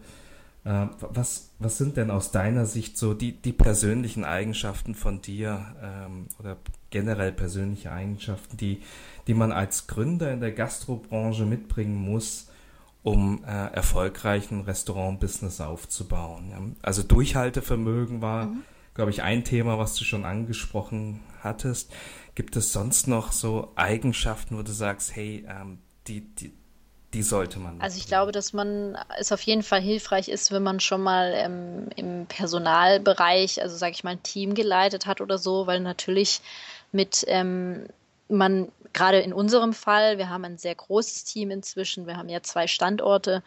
äh, 0.63 0.87
was, 1.01 1.49
was 1.59 1.77
sind 1.77 1.97
denn 1.97 2.09
aus 2.09 2.31
deiner 2.31 2.65
Sicht 2.65 2.97
so 2.97 3.13
die, 3.13 3.33
die 3.33 3.51
persönlichen 3.51 4.23
Eigenschaften 4.23 4.95
von 4.95 5.21
dir 5.21 5.75
ähm, 5.83 6.27
oder 6.39 6.57
generell 6.89 7.33
persönliche 7.33 7.91
Eigenschaften, 7.91 8.55
die, 8.55 8.81
die 9.27 9.33
man 9.33 9.51
als 9.51 9.87
Gründer 9.87 10.31
in 10.31 10.39
der 10.39 10.53
Gastrobranche 10.53 11.45
mitbringen 11.45 11.95
muss, 11.95 12.49
um 13.05 13.43
äh, 13.45 13.67
erfolgreichen 13.67 14.61
Restaurant-Business 14.61 15.61
aufzubauen. 15.61 16.49
Ja. 16.49 16.59
Also 16.81 17.03
Durchhaltevermögen 17.03 18.23
war, 18.23 18.47
mhm. 18.47 18.63
glaube 18.95 19.11
ich, 19.11 19.21
ein 19.21 19.43
Thema, 19.43 19.77
was 19.77 19.93
du 19.95 20.03
schon 20.03 20.25
angesprochen 20.25 21.19
hattest. 21.39 21.93
Gibt 22.33 22.55
es 22.55 22.73
sonst 22.73 23.07
noch 23.07 23.31
so 23.31 23.71
Eigenschaften, 23.75 24.57
wo 24.57 24.63
du 24.63 24.71
sagst, 24.71 25.15
hey, 25.15 25.45
ähm, 25.47 25.77
die, 26.07 26.21
die, 26.21 26.51
die 27.13 27.21
sollte 27.21 27.59
man. 27.59 27.79
Also 27.79 27.99
ich 27.99 28.07
glaube, 28.07 28.31
dass 28.31 28.53
man 28.53 28.97
es 29.19 29.31
auf 29.31 29.41
jeden 29.41 29.61
Fall 29.61 29.81
hilfreich 29.81 30.27
ist, 30.27 30.51
wenn 30.51 30.63
man 30.63 30.79
schon 30.79 31.03
mal 31.03 31.31
ähm, 31.35 31.89
im 31.95 32.25
Personalbereich, 32.25 33.61
also 33.61 33.77
sage 33.77 33.91
ich 33.91 34.03
mal, 34.03 34.13
ein 34.13 34.23
Team 34.23 34.55
geleitet 34.55 35.05
hat 35.05 35.21
oder 35.21 35.37
so, 35.37 35.67
weil 35.67 35.79
natürlich 35.79 36.41
mit 36.91 37.23
ähm, 37.27 37.85
man 38.29 38.69
gerade 38.95 39.19
in 39.19 39.33
unserem 39.33 39.73
Fall, 39.73 40.17
wir 40.17 40.29
haben 40.29 40.45
ein 40.45 40.57
sehr 40.57 40.73
großes 40.73 41.25
Team 41.25 41.51
inzwischen, 41.51 42.07
wir 42.07 42.17
haben 42.17 42.29
ja 42.29 42.41
zwei 42.41 42.65
Standorte 42.65 43.43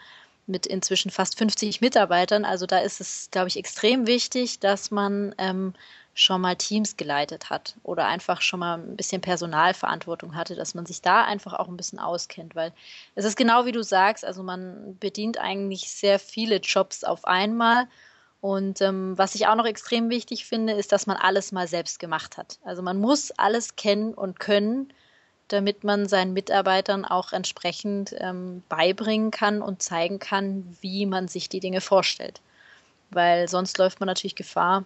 mit 0.46 0.66
inzwischen 0.66 1.10
fast 1.10 1.36
50 1.38 1.80
Mitarbeitern. 1.80 2.44
Also 2.44 2.66
da 2.66 2.78
ist 2.78 3.00
es, 3.00 3.28
glaube 3.30 3.48
ich, 3.48 3.56
extrem 3.56 4.06
wichtig, 4.06 4.60
dass 4.60 4.90
man 4.90 5.34
ähm, 5.38 5.74
schon 6.14 6.40
mal 6.40 6.56
Teams 6.56 6.96
geleitet 6.96 7.48
hat 7.50 7.76
oder 7.82 8.06
einfach 8.06 8.42
schon 8.42 8.60
mal 8.60 8.78
ein 8.78 8.96
bisschen 8.96 9.20
Personalverantwortung 9.20 10.34
hatte, 10.34 10.54
dass 10.54 10.74
man 10.74 10.86
sich 10.86 11.00
da 11.00 11.24
einfach 11.24 11.54
auch 11.54 11.68
ein 11.68 11.76
bisschen 11.76 11.98
auskennt, 11.98 12.54
weil 12.54 12.72
es 13.14 13.24
ist 13.24 13.36
genau 13.36 13.66
wie 13.66 13.72
du 13.72 13.82
sagst, 13.82 14.24
also 14.24 14.42
man 14.42 14.96
bedient 14.98 15.38
eigentlich 15.38 15.90
sehr 15.90 16.18
viele 16.18 16.56
Jobs 16.56 17.04
auf 17.04 17.24
einmal 17.24 17.86
und 18.40 18.80
ähm, 18.80 19.16
was 19.16 19.34
ich 19.34 19.46
auch 19.46 19.54
noch 19.54 19.66
extrem 19.66 20.10
wichtig 20.10 20.44
finde, 20.44 20.72
ist, 20.74 20.92
dass 20.92 21.06
man 21.06 21.16
alles 21.16 21.52
mal 21.52 21.68
selbst 21.68 21.98
gemacht 21.98 22.36
hat. 22.36 22.58
Also 22.64 22.82
man 22.82 22.98
muss 22.98 23.30
alles 23.32 23.76
kennen 23.76 24.14
und 24.14 24.40
können, 24.40 24.92
damit 25.48 25.84
man 25.84 26.08
seinen 26.08 26.32
Mitarbeitern 26.32 27.04
auch 27.04 27.32
entsprechend 27.32 28.14
ähm, 28.18 28.62
beibringen 28.68 29.30
kann 29.30 29.62
und 29.62 29.82
zeigen 29.82 30.18
kann, 30.18 30.76
wie 30.80 31.06
man 31.06 31.28
sich 31.28 31.48
die 31.48 31.60
Dinge 31.60 31.80
vorstellt. 31.80 32.40
Weil 33.10 33.48
sonst 33.48 33.78
läuft 33.78 34.00
man 34.00 34.06
natürlich 34.06 34.36
Gefahr, 34.36 34.84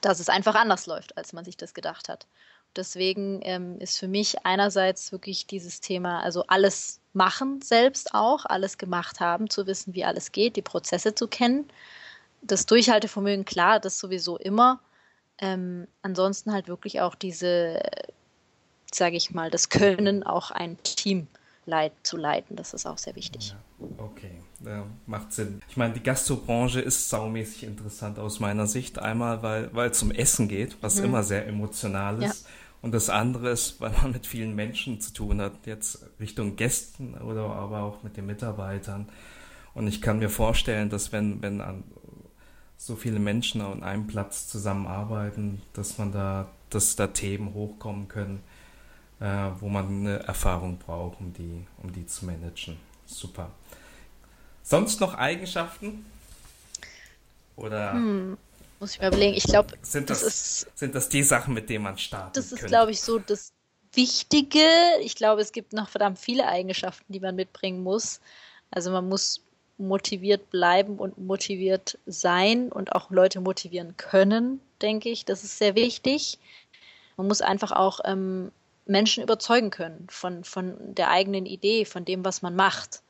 dass 0.00 0.20
es 0.20 0.28
einfach 0.28 0.54
anders 0.54 0.86
läuft, 0.86 1.16
als 1.16 1.32
man 1.32 1.44
sich 1.44 1.56
das 1.56 1.74
gedacht 1.74 2.08
hat. 2.08 2.26
Deswegen 2.76 3.40
ähm, 3.42 3.78
ist 3.80 3.98
für 3.98 4.08
mich 4.08 4.44
einerseits 4.46 5.10
wirklich 5.12 5.46
dieses 5.46 5.80
Thema, 5.80 6.20
also 6.20 6.44
alles 6.46 7.00
machen 7.12 7.60
selbst 7.62 8.14
auch, 8.14 8.46
alles 8.46 8.78
gemacht 8.78 9.18
haben, 9.20 9.50
zu 9.50 9.66
wissen, 9.66 9.94
wie 9.94 10.04
alles 10.04 10.30
geht, 10.30 10.56
die 10.56 10.62
Prozesse 10.62 11.14
zu 11.14 11.26
kennen 11.26 11.68
das 12.42 12.66
Durchhaltevermögen, 12.66 13.44
klar, 13.44 13.80
das 13.80 13.98
sowieso 13.98 14.36
immer. 14.38 14.80
Ähm, 15.38 15.86
ansonsten 16.02 16.52
halt 16.52 16.68
wirklich 16.68 17.00
auch 17.00 17.14
diese, 17.14 17.80
sage 18.94 19.16
ich 19.16 19.32
mal, 19.32 19.50
das 19.50 19.68
Können, 19.68 20.22
auch 20.22 20.50
ein 20.50 20.76
Team 20.82 21.26
leit 21.66 21.92
zu 22.02 22.16
leiten. 22.16 22.56
Das 22.56 22.74
ist 22.74 22.86
auch 22.86 22.98
sehr 22.98 23.16
wichtig. 23.16 23.54
Ja, 23.78 23.86
okay, 23.98 24.32
ja, 24.64 24.86
macht 25.06 25.32
Sinn. 25.32 25.62
Ich 25.68 25.76
meine, 25.76 25.94
die 25.94 26.02
Gastrobranche 26.02 26.80
ist 26.80 27.08
saumäßig 27.08 27.64
interessant 27.64 28.18
aus 28.18 28.40
meiner 28.40 28.66
Sicht. 28.66 28.98
Einmal, 28.98 29.42
weil, 29.42 29.90
es 29.90 30.02
um 30.02 30.10
Essen 30.10 30.48
geht, 30.48 30.76
was 30.82 30.98
mhm. 30.98 31.06
immer 31.06 31.22
sehr 31.22 31.46
emotional 31.46 32.22
ist. 32.22 32.44
Ja. 32.44 32.50
Und 32.82 32.92
das 32.92 33.10
andere 33.10 33.50
ist, 33.50 33.80
weil 33.80 33.92
man 34.02 34.12
mit 34.12 34.26
vielen 34.26 34.54
Menschen 34.54 35.00
zu 35.00 35.12
tun 35.12 35.40
hat, 35.40 35.66
jetzt 35.66 36.06
Richtung 36.18 36.56
Gästen 36.56 37.14
oder 37.14 37.44
aber 37.44 37.82
auch 37.82 38.02
mit 38.02 38.16
den 38.16 38.26
Mitarbeitern. 38.26 39.08
Und 39.74 39.86
ich 39.86 40.00
kann 40.02 40.18
mir 40.18 40.30
vorstellen, 40.30 40.90
dass 40.90 41.12
wenn, 41.12 41.42
wenn 41.42 41.62
so 42.76 42.96
viele 42.96 43.18
Menschen 43.18 43.60
an 43.60 43.82
einem 43.82 44.06
Platz 44.06 44.48
zusammenarbeiten, 44.48 45.60
dass 45.74 45.98
man 45.98 46.12
da, 46.12 46.50
dass 46.70 46.96
da 46.96 47.08
Themen 47.08 47.52
hochkommen 47.52 48.08
können, 48.08 48.42
äh, 49.20 49.50
wo 49.60 49.68
man 49.68 49.86
eine 49.86 50.18
Erfahrung 50.20 50.78
braucht, 50.78 51.20
um 51.20 51.32
die, 51.32 51.66
um 51.82 51.92
die 51.92 52.06
zu 52.06 52.24
managen. 52.24 52.78
Super. 53.06 53.50
Sonst 54.62 55.00
noch 55.00 55.14
Eigenschaften? 55.14 56.06
Oder 57.56 57.92
hm, 57.92 58.38
muss 58.78 58.94
ich 58.94 59.00
mir 59.00 59.08
überlegen. 59.08 59.36
Ich 59.36 59.44
glaube, 59.44 59.76
sind 59.82 60.08
das, 60.08 60.20
das 60.20 60.28
ist, 60.28 60.78
sind 60.78 60.94
das 60.94 61.08
die 61.08 61.22
Sachen, 61.22 61.54
mit 61.54 61.68
denen 61.68 61.84
man 61.84 61.98
startet? 61.98 62.36
Das 62.36 62.52
ist, 62.52 62.66
glaube 62.66 62.92
ich, 62.92 63.00
so 63.02 63.18
das 63.18 63.52
Wichtige. 63.92 64.64
Ich 65.02 65.16
glaube, 65.16 65.42
es 65.42 65.52
gibt 65.52 65.72
noch 65.72 65.88
verdammt 65.88 66.18
viele 66.18 66.46
Eigenschaften, 66.46 67.12
die 67.12 67.20
man 67.20 67.34
mitbringen 67.34 67.82
muss. 67.82 68.20
Also 68.70 68.90
man 68.90 69.08
muss 69.08 69.42
motiviert 69.76 70.50
bleiben 70.50 70.98
und 70.98 71.18
motiviert 71.18 71.98
sein 72.06 72.70
und 72.70 72.92
auch 72.92 73.10
Leute 73.10 73.40
motivieren 73.40 73.96
können, 73.96 74.60
denke 74.80 75.08
ich. 75.08 75.24
Das 75.24 75.42
ist 75.42 75.58
sehr 75.58 75.74
wichtig. 75.74 76.38
Man 77.16 77.26
muss 77.26 77.42
einfach 77.42 77.72
auch 77.72 78.00
ähm, 78.04 78.52
Menschen 78.90 79.22
überzeugen 79.22 79.70
können 79.70 80.06
von, 80.10 80.44
von 80.44 80.94
der 80.94 81.10
eigenen 81.10 81.46
Idee, 81.46 81.84
von 81.84 82.04
dem, 82.04 82.24
was 82.24 82.42
man 82.42 82.56
macht. 82.56 83.02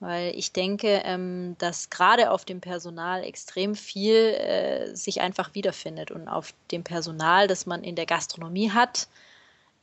Weil 0.00 0.34
ich 0.34 0.52
denke, 0.52 1.02
ähm, 1.04 1.56
dass 1.58 1.90
gerade 1.90 2.30
auf 2.30 2.44
dem 2.44 2.60
Personal 2.60 3.22
extrem 3.22 3.74
viel 3.74 4.14
äh, 4.16 4.94
sich 4.94 5.20
einfach 5.20 5.54
wiederfindet. 5.54 6.10
Und 6.10 6.28
auf 6.28 6.52
dem 6.72 6.82
Personal, 6.82 7.46
das 7.46 7.66
man 7.66 7.84
in 7.84 7.94
der 7.94 8.06
Gastronomie 8.06 8.70
hat, 8.70 9.08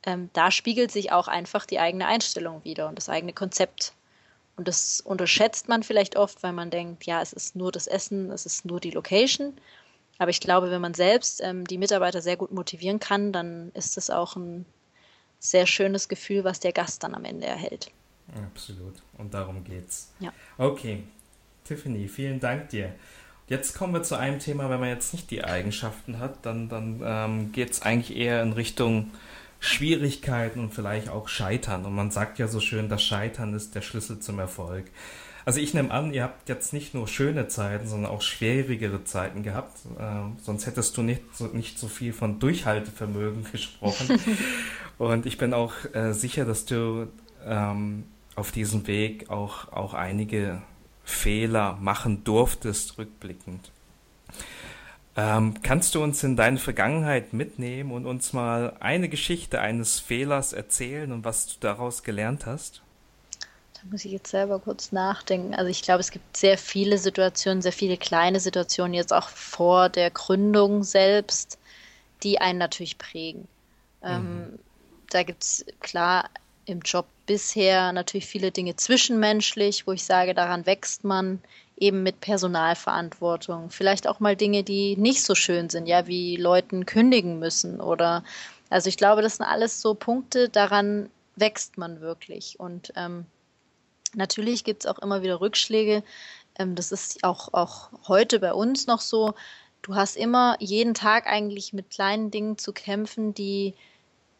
ähm, 0.04 0.28
da 0.32 0.50
spiegelt 0.50 0.90
sich 0.90 1.12
auch 1.12 1.28
einfach 1.28 1.66
die 1.66 1.78
eigene 1.78 2.06
Einstellung 2.06 2.62
wieder 2.64 2.88
und 2.88 2.96
das 2.96 3.08
eigene 3.08 3.32
Konzept. 3.32 3.94
Und 4.56 4.68
das 4.68 5.00
unterschätzt 5.00 5.68
man 5.68 5.82
vielleicht 5.82 6.16
oft, 6.16 6.42
weil 6.42 6.52
man 6.52 6.70
denkt, 6.70 7.04
ja, 7.04 7.22
es 7.22 7.32
ist 7.32 7.56
nur 7.56 7.72
das 7.72 7.86
Essen, 7.86 8.30
es 8.30 8.44
ist 8.44 8.64
nur 8.64 8.80
die 8.80 8.90
Location. 8.90 9.54
Aber 10.18 10.30
ich 10.30 10.40
glaube, 10.40 10.70
wenn 10.70 10.80
man 10.80 10.94
selbst 10.94 11.40
ähm, 11.42 11.66
die 11.66 11.78
Mitarbeiter 11.78 12.20
sehr 12.20 12.36
gut 12.36 12.52
motivieren 12.52 13.00
kann, 13.00 13.32
dann 13.32 13.70
ist 13.74 13.96
es 13.96 14.10
auch 14.10 14.36
ein 14.36 14.66
sehr 15.42 15.66
schönes 15.66 16.08
Gefühl, 16.08 16.44
was 16.44 16.60
der 16.60 16.72
Gast 16.72 17.02
dann 17.02 17.14
am 17.14 17.24
Ende 17.24 17.46
erhält. 17.46 17.90
Absolut. 18.46 18.94
Und 19.18 19.34
darum 19.34 19.64
geht's. 19.64 20.12
Ja. 20.20 20.32
Okay. 20.56 21.02
Tiffany, 21.64 22.08
vielen 22.08 22.40
Dank 22.40 22.68
dir. 22.70 22.94
Jetzt 23.48 23.76
kommen 23.76 23.92
wir 23.92 24.02
zu 24.02 24.16
einem 24.16 24.38
Thema, 24.38 24.70
wenn 24.70 24.80
man 24.80 24.88
jetzt 24.88 25.12
nicht 25.12 25.30
die 25.30 25.44
Eigenschaften 25.44 26.18
hat, 26.18 26.46
dann, 26.46 26.68
dann 26.68 27.00
ähm, 27.04 27.52
geht 27.52 27.72
es 27.72 27.82
eigentlich 27.82 28.16
eher 28.16 28.42
in 28.42 28.52
Richtung 28.52 29.10
Schwierigkeiten 29.58 30.60
und 30.60 30.72
vielleicht 30.72 31.08
auch 31.08 31.28
Scheitern. 31.28 31.84
Und 31.84 31.94
man 31.94 32.10
sagt 32.10 32.38
ja 32.38 32.48
so 32.48 32.60
schön, 32.60 32.88
das 32.88 33.02
Scheitern 33.02 33.52
ist 33.54 33.74
der 33.74 33.82
Schlüssel 33.82 34.20
zum 34.20 34.38
Erfolg. 34.38 34.86
Also 35.44 35.60
ich 35.60 35.74
nehme 35.74 35.90
an, 35.90 36.12
ihr 36.12 36.22
habt 36.22 36.48
jetzt 36.48 36.72
nicht 36.72 36.94
nur 36.94 37.08
schöne 37.08 37.48
Zeiten, 37.48 37.88
sondern 37.88 38.10
auch 38.10 38.22
schwierigere 38.22 39.04
Zeiten 39.04 39.42
gehabt. 39.42 39.78
Ähm, 39.98 40.36
sonst 40.42 40.66
hättest 40.66 40.96
du 40.96 41.02
nicht 41.02 41.22
so, 41.34 41.46
nicht 41.46 41.78
so 41.78 41.88
viel 41.88 42.12
von 42.12 42.38
Durchhaltevermögen 42.38 43.46
gesprochen. 43.52 44.18
Und 44.98 45.26
ich 45.26 45.38
bin 45.38 45.52
auch 45.52 45.72
äh, 45.94 46.12
sicher, 46.12 46.44
dass 46.44 46.64
du 46.64 47.08
ähm, 47.44 48.04
auf 48.36 48.52
diesem 48.52 48.86
Weg 48.86 49.30
auch, 49.30 49.72
auch 49.72 49.94
einige 49.94 50.62
Fehler 51.04 51.76
machen 51.80 52.24
durftest, 52.24 52.98
rückblickend. 52.98 53.70
Ähm, 55.14 55.54
kannst 55.62 55.94
du 55.94 56.02
uns 56.02 56.22
in 56.24 56.36
deine 56.36 56.56
Vergangenheit 56.56 57.34
mitnehmen 57.34 57.90
und 57.90 58.06
uns 58.06 58.32
mal 58.32 58.76
eine 58.80 59.08
Geschichte 59.08 59.60
eines 59.60 60.00
Fehlers 60.00 60.54
erzählen 60.54 61.12
und 61.12 61.24
was 61.24 61.46
du 61.48 61.54
daraus 61.60 62.02
gelernt 62.02 62.46
hast? 62.46 62.82
Da 63.82 63.88
muss 63.90 64.04
ich 64.04 64.12
jetzt 64.12 64.30
selber 64.30 64.60
kurz 64.60 64.92
nachdenken. 64.92 65.54
Also 65.54 65.68
ich 65.68 65.82
glaube, 65.82 66.00
es 66.00 66.12
gibt 66.12 66.36
sehr 66.36 66.56
viele 66.56 66.98
Situationen, 66.98 67.62
sehr 67.62 67.72
viele 67.72 67.96
kleine 67.96 68.38
Situationen 68.38 68.94
jetzt 68.94 69.12
auch 69.12 69.28
vor 69.28 69.88
der 69.88 70.10
Gründung 70.10 70.84
selbst, 70.84 71.58
die 72.22 72.40
einen 72.40 72.60
natürlich 72.60 72.96
prägen. 72.96 73.48
Ähm, 74.02 74.22
mhm. 74.22 74.42
Ähm, 74.42 74.58
da 75.10 75.22
gibt 75.24 75.42
es 75.42 75.66
klar 75.80 76.30
im 76.64 76.80
Job 76.80 77.06
bisher 77.26 77.92
natürlich 77.92 78.26
viele 78.26 78.52
Dinge 78.52 78.76
zwischenmenschlich, 78.76 79.86
wo 79.86 79.92
ich 79.92 80.04
sage, 80.04 80.32
daran 80.32 80.64
wächst 80.64 81.02
man 81.02 81.42
eben 81.76 82.04
mit 82.04 82.20
Personalverantwortung. 82.20 83.70
Vielleicht 83.70 84.06
auch 84.06 84.20
mal 84.20 84.36
Dinge, 84.36 84.62
die 84.62 84.96
nicht 84.96 85.24
so 85.24 85.34
schön 85.34 85.70
sind, 85.70 85.86
ja, 85.86 86.06
wie 86.06 86.36
Leuten 86.36 86.86
kündigen 86.86 87.40
müssen 87.40 87.80
oder 87.80 88.22
also 88.70 88.88
ich 88.88 88.96
glaube, 88.96 89.22
das 89.22 89.36
sind 89.36 89.44
alles 89.44 89.80
so 89.82 89.94
Punkte, 89.94 90.48
daran 90.48 91.10
wächst 91.36 91.78
man 91.78 92.00
wirklich. 92.00 92.58
Und 92.58 92.92
ähm, 92.96 93.26
Natürlich 94.14 94.64
gibt 94.64 94.84
es 94.84 94.90
auch 94.90 94.98
immer 94.98 95.22
wieder 95.22 95.40
Rückschläge. 95.40 96.02
Ähm, 96.58 96.74
das 96.74 96.92
ist 96.92 97.24
auch, 97.24 97.52
auch 97.52 97.90
heute 98.08 98.38
bei 98.38 98.52
uns 98.52 98.86
noch 98.86 99.00
so. 99.00 99.34
Du 99.82 99.94
hast 99.94 100.16
immer 100.16 100.56
jeden 100.60 100.94
Tag 100.94 101.26
eigentlich 101.26 101.72
mit 101.72 101.90
kleinen 101.90 102.30
Dingen 102.30 102.58
zu 102.58 102.72
kämpfen, 102.72 103.34
die, 103.34 103.74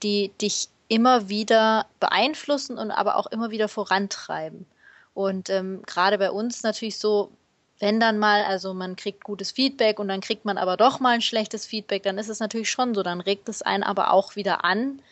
die 0.03 0.31
dich 0.41 0.69
immer 0.89 1.29
wieder 1.29 1.87
beeinflussen 2.01 2.79
und 2.79 2.91
aber 2.91 3.17
auch 3.17 3.27
immer 3.27 3.51
wieder 3.51 3.69
vorantreiben. 3.69 4.67
Und 5.15 5.51
ähm, 5.51 5.83
gerade 5.87 6.19
bei 6.19 6.31
uns 6.31 6.63
natürlich 6.63 6.99
so, 6.99 7.33
wenn 7.79 7.99
dann 7.99 8.19
mal, 8.19 8.45
also 8.45 8.75
man 8.75 8.95
kriegt 8.95 9.25
gutes 9.25 9.51
Feedback 9.51 9.99
und 9.99 10.09
dann 10.09 10.21
kriegt 10.21 10.45
man 10.45 10.59
aber 10.59 10.77
doch 10.77 11.01
mal 11.01 11.15
ein 11.15 11.23
schlechtes 11.23 11.67
Feedback, 11.67 12.03
dann 12.03 12.19
ist 12.19 12.29
es 12.29 12.41
natürlich 12.41 12.71
schon 12.71 12.95
so, 12.95 13.03
dann 13.03 13.21
regt 13.21 13.49
es 13.49 13.63
einen 13.63 13.83
aber 13.83 14.13
auch 14.13 14.37
wieder 14.37 14.65
an, 14.65 15.03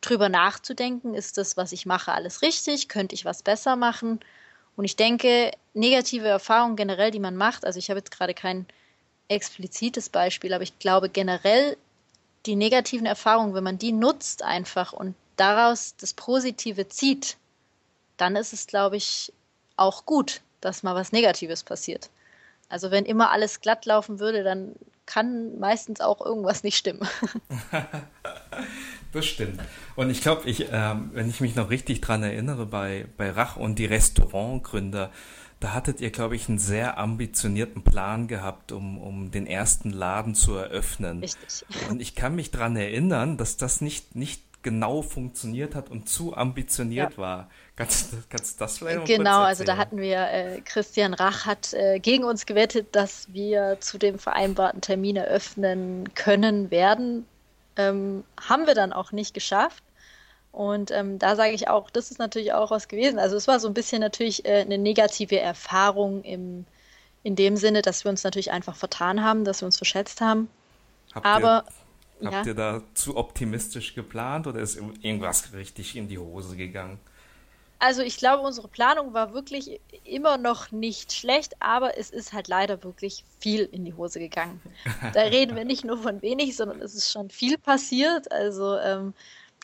drüber 0.00 0.28
nachzudenken, 0.28 1.14
ist 1.14 1.38
das, 1.38 1.56
was 1.56 1.72
ich 1.72 1.86
mache, 1.86 2.12
alles 2.12 2.42
richtig? 2.42 2.88
Könnte 2.88 3.14
ich 3.14 3.24
was 3.24 3.42
besser 3.42 3.76
machen? 3.76 4.20
Und 4.76 4.84
ich 4.84 4.96
denke, 4.96 5.50
negative 5.74 6.28
Erfahrungen 6.28 6.76
generell, 6.76 7.10
die 7.10 7.18
man 7.18 7.36
macht, 7.36 7.64
also 7.64 7.78
ich 7.78 7.90
habe 7.90 7.98
jetzt 7.98 8.12
gerade 8.12 8.34
kein 8.34 8.66
explizites 9.28 10.08
Beispiel, 10.08 10.54
aber 10.54 10.62
ich 10.62 10.78
glaube 10.78 11.08
generell 11.08 11.76
die 12.46 12.56
negativen 12.56 13.06
Erfahrungen, 13.06 13.54
wenn 13.54 13.64
man 13.64 13.78
die 13.78 13.92
nutzt 13.92 14.42
einfach 14.42 14.92
und 14.92 15.14
daraus 15.36 15.94
das 15.96 16.14
Positive 16.14 16.88
zieht, 16.88 17.36
dann 18.16 18.36
ist 18.36 18.52
es, 18.52 18.66
glaube 18.66 18.96
ich, 18.96 19.32
auch 19.76 20.06
gut, 20.06 20.40
dass 20.60 20.82
mal 20.82 20.94
was 20.94 21.12
Negatives 21.12 21.62
passiert. 21.62 22.10
Also 22.68 22.90
wenn 22.90 23.04
immer 23.04 23.30
alles 23.30 23.60
glatt 23.60 23.86
laufen 23.86 24.18
würde, 24.18 24.42
dann 24.42 24.74
kann 25.06 25.58
meistens 25.58 26.00
auch 26.00 26.20
irgendwas 26.20 26.62
nicht 26.62 26.76
stimmen. 26.76 27.08
Das 29.12 29.26
stimmt. 29.26 29.60
Und 29.96 30.10
ich 30.10 30.20
glaube, 30.20 30.48
ich, 30.48 30.70
äh, 30.70 30.94
wenn 31.12 31.28
ich 31.30 31.40
mich 31.40 31.54
noch 31.54 31.70
richtig 31.70 32.00
dran 32.00 32.22
erinnere, 32.22 32.66
bei, 32.66 33.06
bei 33.16 33.30
Rach 33.30 33.56
und 33.56 33.78
die 33.78 33.86
Restaurantgründer, 33.86 35.10
da 35.60 35.72
hattet 35.74 36.00
ihr, 36.00 36.10
glaube 36.10 36.36
ich, 36.36 36.48
einen 36.48 36.58
sehr 36.58 36.98
ambitionierten 36.98 37.82
Plan 37.82 38.28
gehabt, 38.28 38.70
um, 38.70 38.98
um 38.98 39.30
den 39.30 39.46
ersten 39.46 39.90
Laden 39.90 40.34
zu 40.34 40.54
eröffnen. 40.54 41.20
Richtig. 41.20 41.64
Und 41.90 42.00
ich 42.00 42.14
kann 42.14 42.36
mich 42.36 42.50
dran 42.50 42.76
erinnern, 42.76 43.36
dass 43.36 43.56
das 43.56 43.80
nicht, 43.80 44.14
nicht 44.14 44.42
genau 44.62 45.02
funktioniert 45.02 45.74
hat 45.74 45.90
und 45.90 46.08
zu 46.08 46.36
ambitioniert 46.36 47.12
ja. 47.12 47.18
war. 47.18 47.50
Kannst, 47.74 48.12
kannst 48.28 48.60
du 48.60 48.64
das 48.64 48.78
vielleicht 48.78 49.06
Genau, 49.06 49.40
also 49.40 49.64
da 49.64 49.76
hatten 49.76 49.98
wir, 49.98 50.30
äh, 50.30 50.60
Christian 50.60 51.14
Rach 51.14 51.46
hat 51.46 51.72
äh, 51.72 51.98
gegen 51.98 52.24
uns 52.24 52.44
gewettet, 52.44 52.88
dass 52.94 53.32
wir 53.32 53.78
zu 53.80 53.98
dem 53.98 54.18
vereinbarten 54.18 54.80
Termin 54.80 55.16
eröffnen 55.16 56.12
können 56.14 56.70
werden 56.70 57.24
ähm, 57.78 58.24
haben 58.38 58.66
wir 58.66 58.74
dann 58.74 58.92
auch 58.92 59.12
nicht 59.12 59.32
geschafft. 59.32 59.82
Und 60.52 60.90
ähm, 60.90 61.18
da 61.18 61.36
sage 61.36 61.52
ich 61.52 61.68
auch, 61.68 61.88
das 61.90 62.10
ist 62.10 62.18
natürlich 62.18 62.52
auch 62.52 62.70
was 62.70 62.88
gewesen. 62.88 63.18
Also 63.18 63.36
es 63.36 63.48
war 63.48 63.60
so 63.60 63.68
ein 63.68 63.74
bisschen 63.74 64.00
natürlich 64.00 64.44
äh, 64.44 64.60
eine 64.62 64.76
negative 64.76 65.38
Erfahrung 65.38 66.22
im, 66.24 66.64
in 67.22 67.36
dem 67.36 67.56
Sinne, 67.56 67.80
dass 67.80 68.04
wir 68.04 68.10
uns 68.10 68.24
natürlich 68.24 68.50
einfach 68.50 68.74
vertan 68.74 69.22
haben, 69.22 69.44
dass 69.44 69.62
wir 69.62 69.66
uns 69.66 69.76
verschätzt 69.76 70.20
haben. 70.20 70.48
Habt 71.14 71.26
Aber 71.26 71.64
ihr, 72.20 72.30
habt 72.30 72.46
ja. 72.46 72.52
ihr 72.52 72.54
da 72.54 72.82
zu 72.94 73.16
optimistisch 73.16 73.94
geplant 73.94 74.46
oder 74.46 74.60
ist 74.60 74.76
irgendwas 74.76 75.52
richtig 75.52 75.96
in 75.96 76.08
die 76.08 76.18
Hose 76.18 76.56
gegangen? 76.56 76.98
Also 77.80 78.02
ich 78.02 78.16
glaube, 78.16 78.42
unsere 78.42 78.66
Planung 78.66 79.14
war 79.14 79.32
wirklich 79.34 79.80
immer 80.04 80.36
noch 80.36 80.72
nicht 80.72 81.12
schlecht, 81.12 81.54
aber 81.60 81.96
es 81.96 82.10
ist 82.10 82.32
halt 82.32 82.48
leider 82.48 82.82
wirklich 82.82 83.24
viel 83.38 83.68
in 83.70 83.84
die 83.84 83.94
Hose 83.94 84.18
gegangen. 84.18 84.60
Da 85.14 85.22
reden 85.22 85.56
wir 85.56 85.64
nicht 85.64 85.84
nur 85.84 85.98
von 85.98 86.20
wenig, 86.22 86.56
sondern 86.56 86.80
es 86.82 86.94
ist 86.94 87.12
schon 87.12 87.30
viel 87.30 87.56
passiert. 87.56 88.32
Also 88.32 88.76
ähm, 88.78 89.14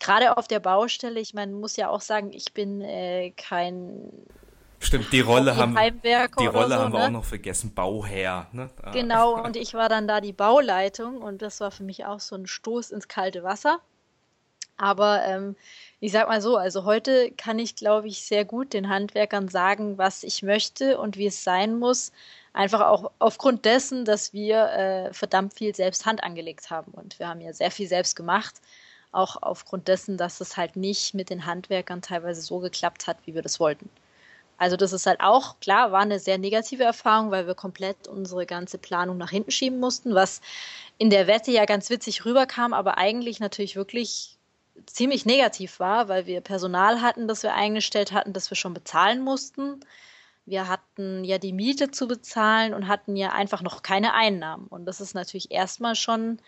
gerade 0.00 0.37
auf 0.37 0.46
der 0.46 0.61
Baustelle, 0.61 1.18
ich 1.18 1.35
meine, 1.35 1.53
muss 1.53 1.77
ja 1.77 1.88
auch 1.88 2.00
sagen, 2.00 2.33
ich 2.33 2.53
bin 2.53 2.81
äh, 2.83 3.33
kein 3.37 4.12
Stimmt, 4.79 5.12
die 5.12 5.20
Rolle 5.20 5.57
haben, 5.57 5.74
die 5.74 6.46
Rolle 6.46 6.68
so, 6.68 6.74
haben 6.74 6.92
wir 6.92 6.98
ne? 6.98 7.07
auch 7.07 7.11
noch 7.11 7.24
vergessen, 7.24 7.72
Bauherr. 7.74 8.48
Ne? 8.53 8.68
Ah. 8.83 8.90
Genau, 8.90 9.33
und 9.44 9.57
ich 9.57 9.74
war 9.74 9.88
dann 9.88 10.07
da 10.07 10.20
die 10.20 10.35
Bauleitung 10.35 11.22
und 11.22 11.42
das 11.42 11.61
war 11.61 11.70
für 11.70 11.85
mich 11.85 12.05
auch 12.05 12.20
so 12.20 12.37
ein 12.37 12.46
Stoß 12.46 12.90
ins 12.90 13.09
kalte 13.09 13.42
Wasser. 13.42 13.79
Aber 14.77 15.24
ähm, 15.24 15.57
ich 16.05 16.12
sag 16.12 16.29
mal 16.29 16.43
so, 16.43 16.59
also 16.59 16.85
heute 16.85 17.31
kann 17.31 17.59
ich, 17.59 17.77
glaube 17.77 18.09
ich, 18.09 18.25
sehr 18.25 18.45
gut 18.45 18.75
den 18.75 18.90
Handwerkern 18.90 19.49
sagen, 19.49 19.97
was 19.97 20.23
ich 20.23 20.43
möchte 20.43 20.99
und 20.99 21.17
wie 21.17 21.29
es 21.29 21.43
sein 21.43 21.79
muss. 21.79 22.12
Einfach 22.53 22.83
auch 22.83 23.11
aufgrund 23.19 23.64
dessen, 23.64 24.05
dass 24.05 24.35
wir 24.35 24.67
äh, 24.73 25.14
verdammt 25.14 25.55
viel 25.55 25.75
selbst 25.75 26.05
Hand 26.05 26.23
angelegt 26.23 26.69
haben. 26.69 26.93
Und 26.93 27.19
wir 27.19 27.29
haben 27.29 27.40
ja 27.40 27.55
sehr 27.55 27.71
viel 27.71 27.88
selbst 27.88 28.17
gemacht. 28.17 28.57
Auch 29.12 29.38
aufgrund 29.40 29.88
dessen, 29.88 30.19
dass 30.19 30.43
es 30.43 30.59
halt 30.59 30.77
nicht 30.77 31.14
mit 31.14 31.31
den 31.31 31.47
Handwerkern 31.47 32.03
teilweise 32.03 32.43
so 32.43 32.59
geklappt 32.59 33.07
hat, 33.07 33.17
wie 33.25 33.35
wir 33.35 33.40
das 33.40 33.59
wollten. 33.59 33.88
Also 34.59 34.77
das 34.77 34.93
ist 34.93 35.07
halt 35.07 35.21
auch, 35.21 35.59
klar, 35.61 35.90
war 35.90 36.03
eine 36.03 36.19
sehr 36.19 36.37
negative 36.37 36.85
Erfahrung, 36.85 37.31
weil 37.31 37.47
wir 37.47 37.55
komplett 37.55 38.09
unsere 38.09 38.45
ganze 38.45 38.77
Planung 38.77 39.17
nach 39.17 39.31
hinten 39.31 39.53
schieben 39.53 39.81
mussten, 39.81 40.14
was 40.14 40.43
in 40.99 41.09
der 41.09 41.27
Wette 41.27 41.51
ja 41.51 41.64
ganz 41.64 41.88
witzig 41.88 42.27
rüberkam, 42.27 42.75
aber 42.75 42.99
eigentlich 42.99 43.40
natürlich 43.40 43.75
wirklich 43.75 44.35
ziemlich 44.87 45.27
negativ 45.27 45.81
war, 45.81 46.09
weil 46.09 46.27
wir 46.27 46.41
Personal 46.41 47.01
hatten, 47.01 47.29
das 47.29 47.43
wir 47.43 47.55
eingestellt 47.55 48.13
hatten, 48.13 48.33
das 48.33 48.51
wir 48.51 48.57
schon 48.57 48.75
bezahlen 48.75 49.23
mussten. 49.23 49.81
Wir 50.47 50.69
hatten 50.69 51.25
ja 51.25 51.39
die 51.39 51.53
Miete 51.53 51.91
zu 51.91 52.07
bezahlen 52.07 52.75
und 52.75 52.89
hatten 52.89 53.17
ja 53.17 53.33
einfach 53.33 53.63
noch 53.63 53.83
keine 53.83 54.13
Einnahmen. 54.13 54.67
Und 54.67 54.85
das 54.85 55.01
ist 55.01 55.15
natürlich 55.15 55.51
erstmal 55.51 55.95
schon 55.95 56.39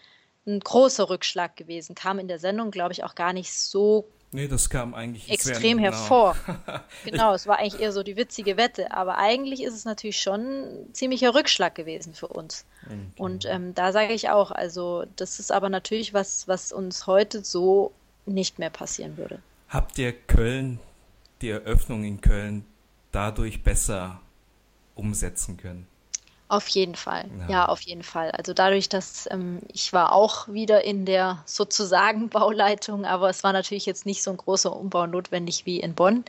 ein 0.47 0.61
großer 0.61 1.09
Rückschlag 1.09 1.57
gewesen. 1.57 1.95
Kam 1.95 2.19
in 2.19 2.29
der 2.29 2.39
Sendung, 2.39 2.71
glaube 2.71 2.93
ich, 2.93 3.05
auch 3.05 3.15
gar 3.15 3.33
nicht 3.33 3.53
so 3.53 4.07
Nee, 4.33 4.49
das 4.49 4.69
kam 4.69 4.93
eigentlich 4.93 5.31
extrem 5.31 5.79
genau. 5.79 5.93
hervor. 5.93 6.37
genau, 7.05 7.33
es 7.33 7.47
war 7.47 7.59
eigentlich 7.59 7.81
eher 7.81 7.93
so 7.93 8.03
die 8.03 8.17
witzige 8.17 8.57
Wette, 8.57 8.93
aber 8.93 9.19
eigentlich 9.19 9.63
ist 9.63 9.73
es 9.73 9.85
natürlich 9.85 10.21
schon 10.21 10.41
ein 10.41 10.95
ziemlicher 10.95 11.35
Rückschlag 11.35 11.75
gewesen 11.75 12.13
für 12.13 12.27
uns. 12.27 12.67
Okay. 12.85 12.99
Und 13.17 13.47
ähm, 13.47 13.75
da 13.75 13.93
sage 13.93 14.13
ich 14.13 14.29
auch, 14.29 14.51
also 14.51 15.05
das 15.17 15.39
ist 15.39 15.53
aber 15.53 15.69
natürlich 15.69 16.13
was, 16.13 16.47
was 16.49 16.73
uns 16.73 17.07
heute 17.07 17.45
so 17.45 17.93
nicht 18.27 18.59
mehr 18.59 18.71
passieren 18.71 19.17
würde. 19.17 19.41
Habt 19.69 19.99
ihr 19.99 20.13
Köln, 20.13 20.79
die 21.41 21.51
Eröffnung 21.51 22.05
in 22.05 22.21
Köln, 22.21 22.65
dadurch 23.13 23.63
besser 23.63 24.21
umsetzen 24.95 25.57
können? 25.57 25.87
Auf 26.49 26.69
jeden 26.69 26.95
Fall, 26.95 27.29
ja, 27.41 27.49
ja 27.49 27.69
auf 27.69 27.81
jeden 27.81 28.05
Fall. 28.05 28.31
Also 28.31 28.53
dadurch, 28.55 28.89
dass 28.89 29.29
ähm, 29.33 29.61
ich 29.73 29.93
war 29.93 30.13
auch 30.13 30.47
wieder 30.47 30.85
in 30.85 31.05
der 31.05 31.43
sozusagen 31.45 32.29
Bauleitung, 32.31 33.05
aber 33.05 33.29
es 33.31 33.43
war 33.43 33.53
natürlich 33.53 33.87
jetzt 33.87 34.07
nicht 34.07 34.23
so 34.23 34.31
ein 34.31 34.37
großer 34.37 34.75
Umbau 34.75 35.07
notwendig 35.07 35.67
wie 35.67 35.81
in 35.81 35.95
Bonn, 35.95 36.25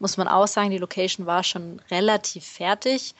muss 0.00 0.16
man 0.16 0.26
auch 0.26 0.48
sagen. 0.48 0.70
Die 0.70 0.78
Location 0.78 1.26
war 1.26 1.44
schon 1.44 1.80
relativ 1.88 2.44
fertig 2.44 3.14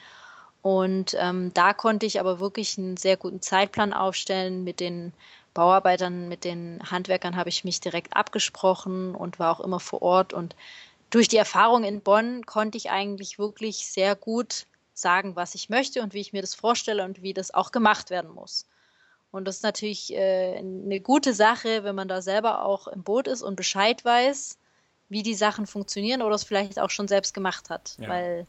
und 0.61 1.15
ähm, 1.17 1.53
da 1.53 1.73
konnte 1.73 2.05
ich 2.05 2.19
aber 2.19 2.39
wirklich 2.39 2.77
einen 2.77 2.97
sehr 2.97 3.17
guten 3.17 3.41
Zeitplan 3.41 3.93
aufstellen 3.93 4.63
mit 4.63 4.79
den 4.79 5.13
Bauarbeitern, 5.53 6.27
mit 6.29 6.43
den 6.43 6.79
Handwerkern 6.89 7.35
habe 7.35 7.49
ich 7.49 7.63
mich 7.63 7.79
direkt 7.79 8.15
abgesprochen 8.15 9.15
und 9.15 9.39
war 9.39 9.51
auch 9.51 9.59
immer 9.59 9.79
vor 9.79 10.01
Ort. 10.01 10.33
Und 10.33 10.55
durch 11.09 11.27
die 11.27 11.37
Erfahrung 11.37 11.83
in 11.83 12.01
Bonn 12.01 12.45
konnte 12.45 12.77
ich 12.77 12.89
eigentlich 12.89 13.37
wirklich 13.37 13.87
sehr 13.87 14.15
gut 14.15 14.65
sagen, 14.93 15.35
was 15.35 15.55
ich 15.55 15.69
möchte 15.69 16.01
und 16.01 16.13
wie 16.13 16.21
ich 16.21 16.33
mir 16.33 16.41
das 16.41 16.55
vorstelle 16.55 17.03
und 17.03 17.21
wie 17.21 17.33
das 17.33 17.53
auch 17.53 17.71
gemacht 17.71 18.09
werden 18.09 18.31
muss. 18.33 18.65
Und 19.31 19.45
das 19.45 19.57
ist 19.57 19.63
natürlich 19.63 20.13
äh, 20.13 20.57
eine 20.57 20.99
gute 20.99 21.33
Sache, 21.33 21.83
wenn 21.83 21.95
man 21.95 22.07
da 22.07 22.21
selber 22.21 22.65
auch 22.65 22.87
im 22.87 23.03
Boot 23.03 23.27
ist 23.27 23.41
und 23.41 23.55
Bescheid 23.55 24.03
weiß, 24.03 24.57
wie 25.09 25.23
die 25.23 25.35
Sachen 25.35 25.67
funktionieren 25.67 26.21
oder 26.21 26.35
es 26.35 26.43
vielleicht 26.43 26.79
auch 26.79 26.89
schon 26.89 27.07
selbst 27.07 27.33
gemacht 27.33 27.69
hat. 27.69 27.95
Ja. 27.99 28.09
Weil 28.09 28.47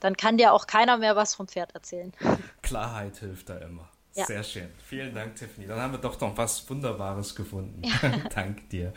Dann 0.00 0.16
kann 0.16 0.36
dir 0.36 0.52
auch 0.52 0.66
keiner 0.66 0.98
mehr 0.98 1.16
was 1.16 1.34
vom 1.34 1.48
Pferd 1.48 1.74
erzählen. 1.74 2.12
Klarheit 2.62 3.16
hilft 3.18 3.48
da 3.48 3.58
immer. 3.58 3.88
Ja. 4.16 4.24
Sehr 4.24 4.42
schön. 4.42 4.68
Vielen 4.84 5.14
Dank, 5.14 5.36
Tiffany. 5.36 5.66
Dann 5.66 5.78
haben 5.78 5.92
wir 5.92 5.98
doch 5.98 6.18
noch 6.20 6.36
was 6.36 6.68
Wunderbares 6.68 7.34
gefunden. 7.34 7.82
Ja. 7.84 8.10
Dank 8.34 8.68
dir. 8.70 8.92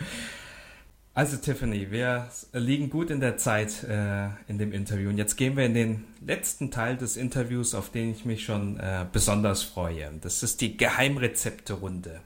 Also 1.14 1.36
Tiffany, 1.36 1.92
wir 1.92 2.30
liegen 2.54 2.90
gut 2.90 3.10
in 3.10 3.20
der 3.20 3.36
Zeit 3.36 3.84
äh, 3.84 4.28
in 4.48 4.58
dem 4.58 4.72
Interview 4.72 5.10
und 5.10 5.18
jetzt 5.18 5.36
gehen 5.36 5.58
wir 5.58 5.66
in 5.66 5.74
den 5.74 6.06
letzten 6.26 6.72
Teil 6.72 6.96
des 6.96 7.18
Interviews, 7.18 7.76
auf 7.76 7.90
den 7.90 8.12
ich 8.12 8.24
mich 8.24 8.46
schon 8.46 8.80
äh, 8.80 9.06
besonders 9.12 9.64
freue. 9.64 10.10
Das 10.22 10.44
ist 10.44 10.62
die 10.62 10.78
Geheimrezepte-Runde. 10.78 12.22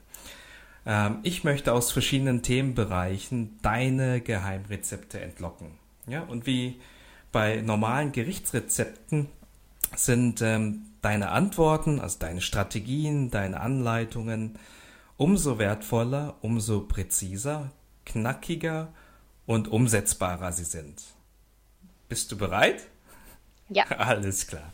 Ähm, 0.86 1.18
ich 1.24 1.44
möchte 1.44 1.74
aus 1.74 1.92
verschiedenen 1.92 2.44
Themenbereichen 2.44 3.58
deine 3.64 4.22
Geheimrezepte 4.22 5.20
entlocken. 5.20 5.72
Ja, 6.06 6.22
und 6.22 6.46
wie 6.46 6.80
bei 7.32 7.62
normalen 7.62 8.12
Gerichtsrezepten 8.12 9.30
sind 9.96 10.42
ähm, 10.42 10.86
deine 11.02 11.30
Antworten, 11.30 12.00
also 12.00 12.20
deine 12.20 12.42
Strategien, 12.42 13.30
deine 13.30 13.60
Anleitungen 13.60 14.58
umso 15.18 15.60
wertvoller, 15.60 16.36
umso 16.42 16.82
präziser, 16.82 17.72
knackiger 18.06 18.92
und 19.46 19.68
umsetzbarer 19.68 20.52
sie 20.52 20.64
sind. 20.64 21.04
Bist 22.10 22.32
du 22.32 22.38
bereit? 22.38 22.88
Ja. 23.70 23.86
Alles 23.98 24.48
klar. 24.48 24.72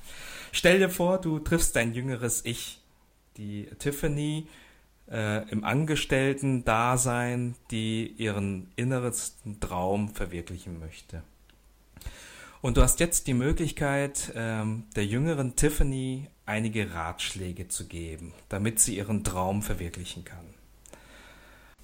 Stell 0.52 0.80
dir 0.80 0.90
vor, 0.90 1.20
du 1.20 1.40
triffst 1.40 1.76
dein 1.76 1.94
jüngeres 1.94 2.44
Ich, 2.46 2.82
die 3.38 3.70
Tiffany 3.78 4.48
äh, 5.12 5.48
im 5.50 5.64
Angestellten-Dasein, 5.64 7.56
die 7.72 8.08
ihren 8.18 8.72
innersten 8.76 9.60
Traum 9.60 10.10
verwirklichen 10.14 10.80
möchte. 10.80 11.24
Und 12.62 12.76
du 12.76 12.82
hast 12.82 13.00
jetzt 13.00 13.28
die 13.28 13.34
Möglichkeit, 13.34 14.34
ähm, 14.36 14.84
der 14.95 15.06
jüngeren 15.06 15.56
Tiffany 15.56 16.28
einige 16.45 16.93
Ratschläge 16.93 17.69
zu 17.69 17.88
geben, 17.88 18.34
damit 18.50 18.80
sie 18.82 18.98
ihren 18.98 19.24
Traum 19.24 19.62
verwirklichen 19.62 20.26
kann. 20.26 20.43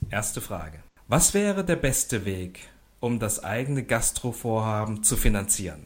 Erste 0.10 0.42
Frage. 0.42 0.84
Was 1.08 1.34
wäre 1.34 1.64
der 1.64 1.78
beste 1.78 2.26
Weg, 2.26 2.68
um 3.00 3.20
das 3.20 3.44
eigene 3.44 3.84
Gastrovorhaben 3.84 5.04
zu 5.04 5.16
finanzieren? 5.16 5.86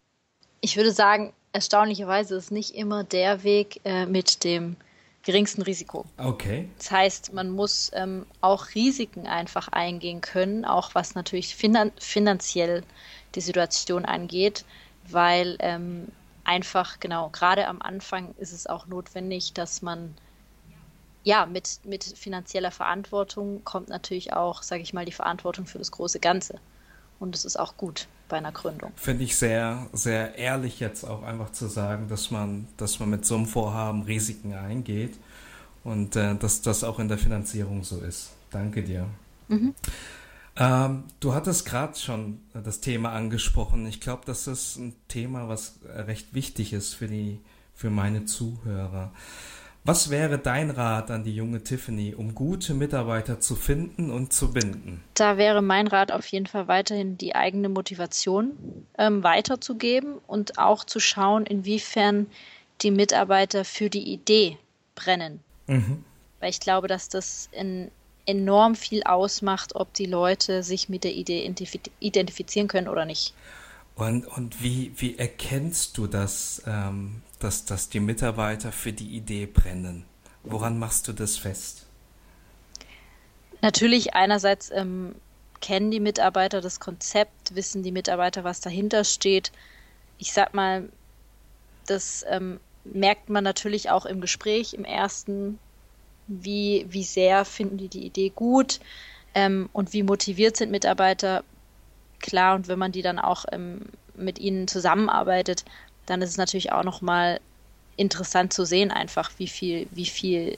Ich 0.62 0.76
würde 0.76 0.92
sagen, 0.92 1.34
erstaunlicherweise 1.54 2.36
ist 2.36 2.52
nicht 2.52 2.72
immer 2.72 3.04
der 3.04 3.44
Weg 3.44 3.82
äh, 3.86 4.08
mit 4.08 4.44
dem 4.44 4.76
geringsten 5.24 5.62
Risiko. 5.62 6.06
Okay. 6.18 6.70
Das 6.78 6.90
heißt, 6.90 7.34
man 7.34 7.52
muss 7.52 7.92
ähm, 7.94 8.26
auch 8.42 8.68
Risiken 8.74 9.28
einfach 9.28 9.68
eingehen 9.68 10.22
können, 10.22 10.66
auch 10.66 10.96
was 10.96 11.14
natürlich 11.14 11.56
finan 11.56 11.92
finanziell 12.00 12.84
die 13.36 13.42
Situation 13.42 14.06
angeht, 14.06 14.66
weil 15.08 15.58
ähm, 15.60 16.08
einfach, 16.44 17.00
genau, 17.00 17.30
gerade 17.30 17.68
am 17.68 17.82
Anfang 17.82 18.34
ist 18.38 18.54
es 18.54 18.68
auch 18.68 18.88
notwendig, 18.88 19.54
dass 19.54 19.82
man 19.82 20.16
ja, 21.24 21.46
mit, 21.46 21.82
mit 21.84 22.04
finanzieller 22.04 22.72
Verantwortung 22.72 23.64
kommt 23.64 23.90
natürlich 23.90 24.34
auch, 24.34 24.64
sage 24.64 24.82
ich 24.82 24.94
mal, 24.94 25.06
die 25.06 25.12
Verantwortung 25.12 25.66
für 25.66 25.78
das 25.78 25.92
große 25.92 26.20
Ganze. 26.20 26.60
Und 27.20 27.36
es 27.36 27.44
ist 27.44 27.60
auch 27.60 27.76
gut 27.76 28.08
bei 28.30 28.38
einer 28.38 28.52
Gründung. 28.52 28.94
Finde 28.96 29.26
ich 29.26 29.36
sehr, 29.36 29.88
sehr 29.92 30.36
ehrlich 30.36 30.80
jetzt 30.80 31.04
auch 31.04 31.24
einfach 31.24 31.52
zu 31.52 31.68
sagen, 31.68 32.08
dass 32.08 32.32
man, 32.32 32.68
dass 32.78 33.00
man 33.00 33.10
mit 33.10 33.26
so 33.26 33.36
einem 33.36 33.46
Vorhaben 33.46 34.04
Risiken 34.04 34.54
eingeht 34.54 35.18
und 35.84 36.16
äh, 36.16 36.36
dass 36.36 36.62
das 36.62 36.84
auch 36.84 37.00
in 37.00 37.10
der 37.10 37.18
Finanzierung 37.18 37.84
so 37.84 38.00
ist. 38.00 38.32
Danke 38.52 38.84
dir. 38.84 39.06
Mhm. 39.50 39.76
Ähm, 40.60 41.06
du 41.22 41.34
hattest 41.34 41.66
gerade 41.66 41.98
schon 41.98 42.42
das 42.54 42.82
Thema 42.82 43.14
angesprochen. 43.14 43.88
Ich 43.88 44.02
glaube, 44.02 44.24
das 44.26 44.46
ist 44.46 44.76
ein 44.76 44.94
Thema, 45.08 45.48
was 45.48 45.80
recht 45.86 46.34
wichtig 46.34 46.74
ist 46.74 46.94
für 46.94 47.08
die, 47.08 47.40
für 47.74 47.90
meine 47.90 48.26
Zuhörer. 48.26 49.14
Was 49.86 50.10
wäre 50.10 50.38
dein 50.38 50.70
Rat 50.70 51.10
an 51.10 51.24
die 51.24 51.34
junge 51.34 51.64
Tiffany, 51.64 52.14
um 52.14 52.36
gute 52.36 52.74
Mitarbeiter 52.74 53.40
zu 53.40 53.56
finden 53.56 54.12
und 54.12 54.34
zu 54.34 54.52
binden? 54.52 55.02
Da 55.14 55.38
wäre 55.38 55.62
mein 55.62 55.88
Rat 55.88 56.12
auf 56.12 56.26
jeden 56.28 56.48
Fall 56.48 56.68
weiterhin 56.68 57.18
die 57.18 57.34
eigene 57.34 57.70
Motivation 57.70 58.52
ähm, 58.98 59.24
weiterzugeben 59.24 60.16
und 60.28 60.60
auch 60.60 60.84
zu 60.84 61.00
schauen, 61.00 61.46
inwiefern 61.46 62.28
die 62.82 62.92
Mitarbeiter 62.92 63.64
für 63.64 63.90
die 63.90 64.12
Idee 64.12 64.58
brennen. 64.96 65.40
Mhm. 65.68 66.04
Weil 66.42 66.50
ich 66.50 66.60
glaube, 66.60 66.90
dass 66.90 67.08
das 67.08 67.50
in 67.54 67.90
enorm 68.30 68.76
viel 68.76 69.04
ausmacht, 69.04 69.76
ob 69.76 69.94
die 69.94 70.06
Leute 70.06 70.64
sich 70.64 70.88
mit 70.88 71.04
der 71.04 71.14
Idee 71.14 71.52
identifizieren 72.00 72.68
können 72.68 72.88
oder 72.88 73.06
nicht. 73.06 73.34
Und, 73.96 74.26
und 74.28 74.64
wie, 74.64 74.94
wie 74.98 75.18
erkennst 75.18 75.98
du 75.98 76.08
das, 76.08 76.62
ähm, 76.66 77.22
dass, 77.40 77.66
dass 77.66 77.90
die 77.90 78.00
Mitarbeiter 78.00 78.72
für 78.72 78.94
die 78.94 79.10
Idee 79.10 79.46
brennen? 79.46 80.06
Woran 80.44 80.80
machst 80.80 81.08
du 81.08 81.14
das 81.14 81.38
fest? 81.38 81.86
Natürlich 83.62 84.14
einerseits 84.14 84.72
ähm, 84.72 85.16
kennen 85.60 85.92
die 85.92 86.00
Mitarbeiter 86.00 86.62
das 86.62 86.80
Konzept, 86.80 87.56
wissen 87.56 87.84
die 87.84 87.92
Mitarbeiter, 87.92 88.44
was 88.44 88.62
dahinter 88.62 89.04
steht. 89.04 89.52
Ich 90.18 90.32
sag 90.32 90.54
mal, 90.54 90.88
das 91.86 92.26
ähm, 92.30 92.60
merkt 92.86 93.30
man 93.30 93.44
natürlich 93.44 93.90
auch 93.90 94.06
im 94.06 94.22
Gespräch, 94.22 94.74
im 94.74 94.86
ersten 94.86 95.60
wie, 96.30 96.86
wie 96.90 97.04
sehr 97.04 97.44
finden 97.44 97.78
die 97.78 97.88
die 97.88 98.06
Idee 98.06 98.32
gut 98.34 98.80
ähm, 99.34 99.70
und 99.74 99.94
wie 99.94 100.04
motiviert 100.04 100.58
sind 100.58 100.72
Mitarbeiter. 100.72 101.44
Klar, 102.20 102.56
und 102.56 102.68
wenn 102.68 102.80
man 102.80 102.92
die 102.92 103.02
dann 103.02 103.20
auch 103.20 103.46
ähm, 103.52 103.82
mit 104.16 104.40
ihnen 104.40 104.68
zusammenarbeitet, 104.68 105.66
dann 106.06 106.22
ist 106.22 106.30
es 106.30 106.38
natürlich 106.38 106.72
auch 106.72 106.84
nochmal 106.84 107.40
interessant 107.98 108.54
zu 108.54 108.66
sehen, 108.66 108.92
einfach 108.92 109.32
wie 109.38 109.48
viel, 109.48 109.88
wie 109.92 110.06
viel 110.06 110.58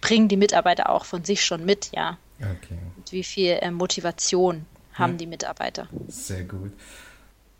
bringen 0.00 0.28
die 0.28 0.36
Mitarbeiter 0.36 0.90
auch 0.90 1.04
von 1.04 1.24
sich 1.24 1.44
schon 1.44 1.64
mit, 1.64 1.90
ja. 1.94 2.18
Okay. 2.38 2.78
Und 2.96 3.12
wie 3.12 3.22
viel 3.22 3.58
äh, 3.60 3.70
Motivation 3.70 4.66
haben 4.94 5.12
ja. 5.12 5.18
die 5.18 5.26
Mitarbeiter. 5.26 5.88
Sehr 6.08 6.44
gut. 6.44 6.72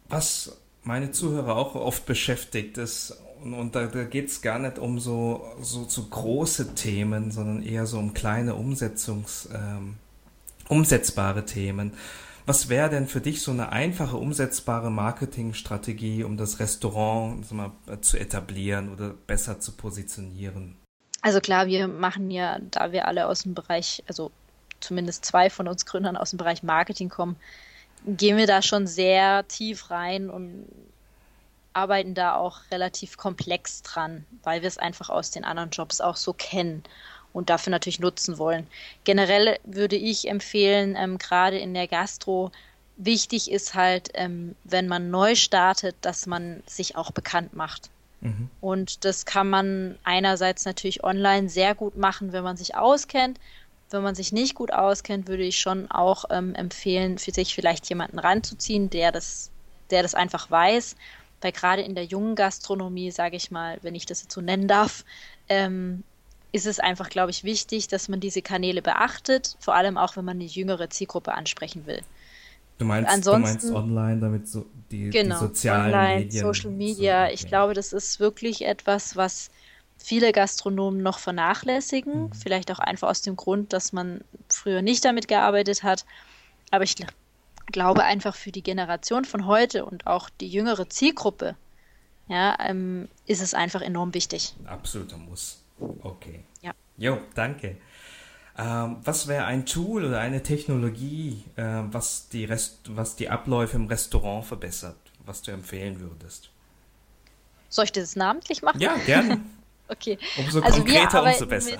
Was 0.08 0.56
meine 0.82 1.10
Zuhörer 1.12 1.56
auch 1.56 1.74
oft 1.74 2.06
beschäftigt, 2.06 2.78
ist 2.78 3.16
und, 3.42 3.54
und 3.54 3.74
da, 3.74 3.86
da 3.86 4.04
geht 4.04 4.28
es 4.28 4.40
gar 4.40 4.58
nicht 4.58 4.78
um 4.78 4.98
so, 5.00 5.44
so, 5.60 5.84
so 5.88 6.04
große 6.04 6.74
Themen, 6.74 7.30
sondern 7.30 7.62
eher 7.62 7.86
so 7.86 7.98
um 7.98 8.14
kleine 8.14 8.54
Umsetzungs, 8.54 9.48
ähm, 9.52 9.96
umsetzbare 10.68 11.44
Themen. 11.44 11.92
Was 12.46 12.68
wäre 12.68 12.90
denn 12.90 13.06
für 13.06 13.20
dich 13.20 13.42
so 13.42 13.52
eine 13.52 13.70
einfache, 13.70 14.16
umsetzbare 14.16 14.90
Marketingstrategie, 14.90 16.24
um 16.24 16.36
das 16.36 16.58
Restaurant 16.58 17.50
mal, 17.52 17.72
zu 18.00 18.18
etablieren 18.18 18.92
oder 18.92 19.10
besser 19.10 19.60
zu 19.60 19.72
positionieren? 19.72 20.76
Also 21.20 21.40
klar, 21.40 21.66
wir 21.66 21.86
machen 21.86 22.30
ja, 22.32 22.58
da 22.70 22.90
wir 22.90 23.06
alle 23.06 23.26
aus 23.26 23.44
dem 23.44 23.54
Bereich, 23.54 24.02
also 24.08 24.32
zumindest 24.80 25.24
zwei 25.24 25.50
von 25.50 25.68
uns 25.68 25.86
Gründern 25.86 26.16
aus 26.16 26.30
dem 26.30 26.36
Bereich 26.36 26.64
Marketing 26.64 27.08
kommen, 27.08 27.36
gehen 28.06 28.36
wir 28.36 28.46
da 28.46 28.62
schon 28.62 28.86
sehr 28.86 29.46
tief 29.48 29.90
rein 29.90 30.30
und 30.30 30.66
arbeiten 31.72 32.14
da 32.14 32.34
auch 32.34 32.60
relativ 32.70 33.16
komplex 33.16 33.82
dran, 33.82 34.26
weil 34.42 34.62
wir 34.62 34.68
es 34.68 34.78
einfach 34.78 35.08
aus 35.08 35.30
den 35.30 35.44
anderen 35.44 35.70
Jobs 35.70 36.00
auch 36.00 36.16
so 36.16 36.32
kennen 36.32 36.82
und 37.32 37.50
dafür 37.50 37.70
natürlich 37.70 38.00
nutzen 38.00 38.38
wollen. 38.38 38.66
Generell 39.04 39.58
würde 39.64 39.96
ich 39.96 40.28
empfehlen, 40.28 40.96
ähm, 40.98 41.18
gerade 41.18 41.58
in 41.58 41.74
der 41.74 41.88
Gastro, 41.88 42.52
wichtig 42.96 43.50
ist 43.50 43.74
halt, 43.74 44.10
ähm, 44.14 44.54
wenn 44.64 44.86
man 44.86 45.10
neu 45.10 45.34
startet, 45.34 45.96
dass 46.02 46.26
man 46.26 46.62
sich 46.66 46.96
auch 46.96 47.10
bekannt 47.10 47.54
macht. 47.54 47.90
Mhm. 48.20 48.50
Und 48.60 49.04
das 49.04 49.24
kann 49.24 49.48
man 49.48 49.98
einerseits 50.04 50.64
natürlich 50.64 51.02
online 51.02 51.48
sehr 51.48 51.74
gut 51.74 51.96
machen, 51.96 52.32
wenn 52.32 52.44
man 52.44 52.56
sich 52.56 52.76
auskennt. 52.76 53.38
Wenn 53.92 54.02
man 54.02 54.14
sich 54.14 54.32
nicht 54.32 54.54
gut 54.54 54.72
auskennt, 54.72 55.28
würde 55.28 55.44
ich 55.44 55.58
schon 55.58 55.90
auch 55.90 56.24
ähm, 56.30 56.54
empfehlen, 56.54 57.18
für 57.18 57.32
sich 57.32 57.54
vielleicht 57.54 57.88
jemanden 57.88 58.18
ranzuziehen, 58.18 58.90
der 58.90 59.12
das, 59.12 59.50
der 59.90 60.02
das 60.02 60.14
einfach 60.14 60.50
weiß 60.50 60.96
weil 61.42 61.52
gerade 61.52 61.82
in 61.82 61.94
der 61.94 62.04
jungen 62.04 62.34
Gastronomie, 62.34 63.10
sage 63.10 63.36
ich 63.36 63.50
mal, 63.50 63.78
wenn 63.82 63.94
ich 63.94 64.06
das 64.06 64.22
jetzt 64.22 64.34
so 64.34 64.40
nennen 64.40 64.68
darf, 64.68 65.04
ähm, 65.48 66.04
ist 66.52 66.66
es 66.66 66.78
einfach, 66.78 67.08
glaube 67.08 67.30
ich, 67.30 67.44
wichtig, 67.44 67.88
dass 67.88 68.08
man 68.08 68.20
diese 68.20 68.42
Kanäle 68.42 68.82
beachtet, 68.82 69.56
vor 69.58 69.74
allem 69.74 69.98
auch, 69.98 70.16
wenn 70.16 70.24
man 70.24 70.36
eine 70.36 70.44
jüngere 70.44 70.90
Zielgruppe 70.90 71.32
ansprechen 71.34 71.86
will. 71.86 72.00
Du 72.78 72.84
meinst, 72.84 73.10
Ansonsten, 73.10 73.68
du 73.68 73.74
meinst 73.74 73.88
online, 73.88 74.20
damit 74.20 74.48
so 74.48 74.66
die, 74.90 75.10
genau, 75.10 75.40
die 75.40 75.46
sozialen 75.46 75.94
online, 75.94 76.20
Medien. 76.24 76.42
Social 76.42 76.70
Media. 76.70 77.20
So, 77.20 77.24
okay. 77.24 77.34
Ich 77.34 77.46
glaube, 77.46 77.74
das 77.74 77.92
ist 77.92 78.20
wirklich 78.20 78.64
etwas, 78.64 79.16
was 79.16 79.50
viele 80.02 80.32
Gastronomen 80.32 81.02
noch 81.02 81.18
vernachlässigen. 81.18 82.24
Mhm. 82.24 82.32
Vielleicht 82.32 82.70
auch 82.70 82.78
einfach 82.78 83.08
aus 83.08 83.22
dem 83.22 83.36
Grund, 83.36 83.72
dass 83.72 83.92
man 83.92 84.22
früher 84.48 84.82
nicht 84.82 85.04
damit 85.04 85.28
gearbeitet 85.28 85.82
hat. 85.82 86.04
Aber 86.70 86.84
ich 86.84 86.96
glaube 87.66 88.04
einfach 88.04 88.34
für 88.34 88.52
die 88.52 88.62
Generation 88.62 89.24
von 89.24 89.46
heute 89.46 89.84
und 89.84 90.06
auch 90.06 90.30
die 90.30 90.48
jüngere 90.48 90.88
Zielgruppe, 90.88 91.56
ja, 92.28 92.56
ähm, 92.60 93.08
ist 93.26 93.42
es 93.42 93.54
einfach 93.54 93.82
enorm 93.82 94.14
wichtig. 94.14 94.54
Absoluter 94.66 95.16
Muss. 95.16 95.62
Okay. 96.02 96.44
Ja. 96.60 96.72
Jo, 96.96 97.18
danke. 97.34 97.76
Ähm, 98.56 98.98
was 99.02 99.28
wäre 99.28 99.44
ein 99.46 99.66
Tool 99.66 100.04
oder 100.04 100.20
eine 100.20 100.42
Technologie, 100.42 101.44
äh, 101.56 101.62
was, 101.62 102.28
die 102.28 102.44
Rest 102.44 102.96
was 102.96 103.16
die 103.16 103.30
Abläufe 103.30 103.76
im 103.76 103.86
Restaurant 103.86 104.44
verbessert, 104.44 104.96
was 105.24 105.42
du 105.42 105.50
empfehlen 105.52 106.00
würdest? 106.00 106.50
Soll 107.70 107.86
ich 107.86 107.92
das 107.92 108.16
namentlich 108.16 108.62
machen? 108.62 108.80
Ja, 108.80 108.96
gerne. 109.06 109.40
okay. 109.92 110.18
Umso 110.38 110.60
also 110.60 110.78
konkreter, 110.78 111.22
umso 111.22 111.46
besser. 111.46 111.78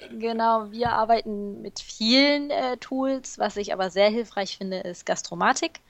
Mit, 0.00 0.20
genau, 0.20 0.70
wir 0.70 0.90
arbeiten 0.90 1.62
mit 1.62 1.80
vielen 1.80 2.50
äh, 2.50 2.76
Tools. 2.76 3.38
Was 3.38 3.56
ich 3.56 3.72
aber 3.72 3.90
sehr 3.90 4.10
hilfreich 4.10 4.58
finde, 4.58 4.78
ist 4.78 5.06
Gastromatik. 5.06 5.80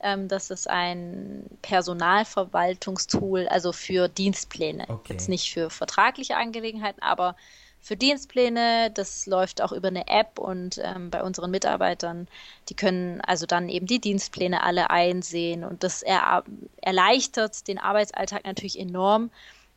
Ähm, 0.00 0.28
das 0.28 0.50
ist 0.50 0.68
ein 0.68 1.44
Personalverwaltungstool, 1.62 3.48
also 3.48 3.72
für 3.72 4.08
Dienstpläne. 4.08 4.84
Okay. 4.88 5.14
Jetzt 5.14 5.28
nicht 5.28 5.52
für 5.52 5.70
vertragliche 5.70 6.36
Angelegenheiten, 6.36 7.02
aber 7.02 7.34
für 7.80 7.96
Dienstpläne. 7.96 8.90
Das 8.92 9.26
läuft 9.26 9.62
auch 9.62 9.72
über 9.72 9.88
eine 9.88 10.08
App 10.08 10.38
und 10.38 10.80
ähm, 10.82 11.10
bei 11.10 11.22
unseren 11.22 11.50
Mitarbeitern, 11.50 12.28
die 12.68 12.74
können 12.74 13.20
also 13.22 13.46
dann 13.46 13.68
eben 13.68 13.86
die 13.86 14.00
Dienstpläne 14.00 14.62
alle 14.62 14.90
einsehen 14.90 15.64
und 15.64 15.82
das 15.82 16.02
er 16.02 16.44
erleichtert 16.82 17.66
den 17.68 17.78
Arbeitsalltag 17.78 18.44
natürlich 18.44 18.78
enorm. 18.78 19.30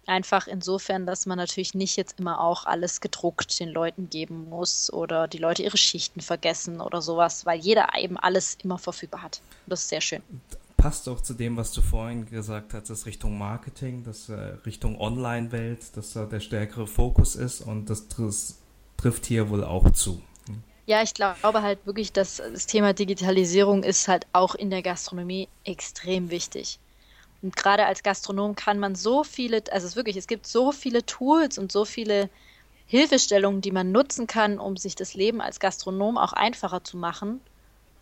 Einfach 0.09 0.47
insofern, 0.47 1.05
dass 1.05 1.25
man 1.25 1.37
natürlich 1.37 1.75
nicht 1.75 1.95
jetzt 1.95 2.19
immer 2.19 2.41
auch 2.41 2.65
alles 2.65 2.99
gedruckt 2.99 3.59
den 3.59 3.69
Leuten 3.69 4.09
geben 4.09 4.49
muss 4.49 4.91
oder 4.91 5.27
die 5.27 5.37
Leute 5.37 5.63
ihre 5.63 5.77
Schichten 5.77 6.21
vergessen 6.21 6.81
oder 6.81 7.01
sowas, 7.01 7.45
weil 7.45 7.59
jeder 7.59 7.89
eben 7.97 8.17
alles 8.17 8.57
immer 8.63 8.77
verfügbar 8.77 9.21
hat. 9.21 9.41
Und 9.65 9.71
das 9.71 9.81
ist 9.81 9.89
sehr 9.89 10.01
schön 10.01 10.23
passt 10.77 11.09
auch 11.09 11.19
zu 11.19 11.33
dem, 11.33 11.57
was 11.57 11.73
du 11.73 11.81
vorhin 11.81 12.25
gesagt 12.25 12.73
hast, 12.73 12.89
dass 12.89 13.05
Richtung 13.05 13.37
Marketing, 13.37 14.05
dass 14.05 14.29
äh, 14.29 14.33
Richtung 14.65 14.97
Online-Welt, 14.97 15.97
dass 15.97 16.13
da 16.13 16.25
der 16.25 16.39
stärkere 16.39 16.87
Fokus 16.87 17.35
ist 17.35 17.59
und 17.59 17.89
das, 17.89 18.07
trifft 18.95 19.25
hier 19.25 19.49
wohl 19.49 19.65
auch 19.65 19.91
zu. 19.91 20.21
Ja, 20.89 21.03
ich 21.03 21.13
glaube 21.13 21.61
halt 21.61 21.85
wirklich, 21.85 22.11
dass 22.13 22.37
das 22.37 22.65
Thema 22.65 22.93
Digitalisierung 22.93 23.83
ist 23.83 24.07
halt 24.07 24.25
auch 24.33 24.55
in 24.55 24.71
der 24.71 24.81
Gastronomie 24.81 25.47
extrem 25.63 26.31
wichtig. 26.31 26.79
Und 27.41 27.55
gerade 27.55 27.85
als 27.85 28.03
Gastronom 28.03 28.55
kann 28.55 28.79
man 28.79 28.95
so 28.95 29.23
viele, 29.23 29.63
also 29.71 29.85
es 29.85 29.91
ist 29.91 29.95
wirklich, 29.95 30.17
es 30.17 30.27
gibt 30.27 30.45
so 30.45 30.71
viele 30.71 31.05
Tools 31.05 31.57
und 31.57 31.71
so 31.71 31.85
viele 31.85 32.29
Hilfestellungen, 32.85 33.61
die 33.61 33.71
man 33.71 33.91
nutzen 33.91 34.27
kann, 34.27 34.59
um 34.59 34.75
sich 34.75 34.95
das 34.95 35.13
Leben 35.13 35.41
als 35.41 35.59
Gastronom 35.59 36.17
auch 36.17 36.33
einfacher 36.33 36.83
zu 36.83 36.97
machen, 36.97 37.39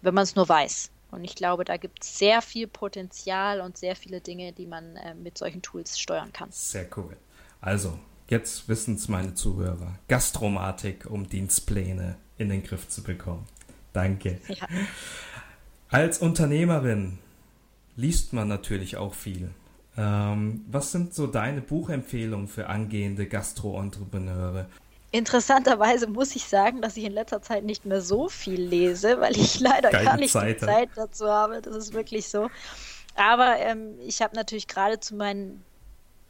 wenn 0.01 0.13
man 0.13 0.23
es 0.23 0.35
nur 0.35 0.47
weiß. 0.47 0.89
Und 1.11 1.23
ich 1.23 1.35
glaube, 1.35 1.65
da 1.65 1.77
gibt 1.77 2.03
es 2.03 2.17
sehr 2.17 2.41
viel 2.41 2.67
Potenzial 2.67 3.61
und 3.61 3.77
sehr 3.77 3.95
viele 3.95 4.21
Dinge, 4.21 4.53
die 4.53 4.65
man 4.65 4.95
äh, 4.97 5.13
mit 5.13 5.37
solchen 5.37 5.61
Tools 5.61 5.99
steuern 5.99 6.33
kann. 6.33 6.49
Sehr 6.51 6.87
cool. 6.97 7.15
Also, 7.61 7.97
jetzt 8.29 8.67
wissen 8.67 8.95
es 8.95 9.07
meine 9.07 9.33
Zuhörer. 9.33 9.99
Gastromatik, 10.07 11.05
um 11.09 11.27
Dienstpläne 11.29 12.17
in 12.37 12.49
den 12.49 12.63
Griff 12.63 12.87
zu 12.89 13.03
bekommen. 13.03 13.45
Danke. 13.93 14.39
Ja. 14.47 14.67
Als 15.89 16.19
Unternehmerin 16.19 17.19
liest 17.97 18.31
man 18.31 18.47
natürlich 18.47 18.95
auch 18.95 19.13
viel. 19.13 19.49
Ähm, 19.97 20.63
was 20.69 20.91
sind 20.91 21.13
so 21.13 21.27
deine 21.27 21.61
Buchempfehlungen 21.61 22.47
für 22.47 22.67
angehende 22.67 23.25
Gastro-Entrepreneure? 23.25 24.67
Interessanterweise 25.11 26.07
muss 26.07 26.35
ich 26.35 26.45
sagen, 26.45 26.81
dass 26.81 26.95
ich 26.95 27.05
in 27.05 27.13
letzter 27.13 27.41
Zeit 27.41 27.63
nicht 27.63 27.85
mehr 27.85 28.01
so 28.01 28.29
viel 28.29 28.61
lese, 28.61 29.19
weil 29.19 29.35
ich 29.35 29.59
leider 29.59 29.89
Keine 29.89 30.05
gar 30.05 30.17
nicht 30.17 30.31
Zeit, 30.31 30.61
die 30.61 30.65
Zeit 30.65 30.89
dazu 30.95 31.27
habe. 31.27 31.61
Das 31.61 31.75
ist 31.75 31.93
wirklich 31.93 32.29
so. 32.29 32.49
Aber 33.15 33.57
ähm, 33.57 33.95
ich 34.05 34.21
habe 34.21 34.35
natürlich 34.35 34.67
gerade 34.67 34.99
zu 34.99 35.15
meinen 35.15 35.63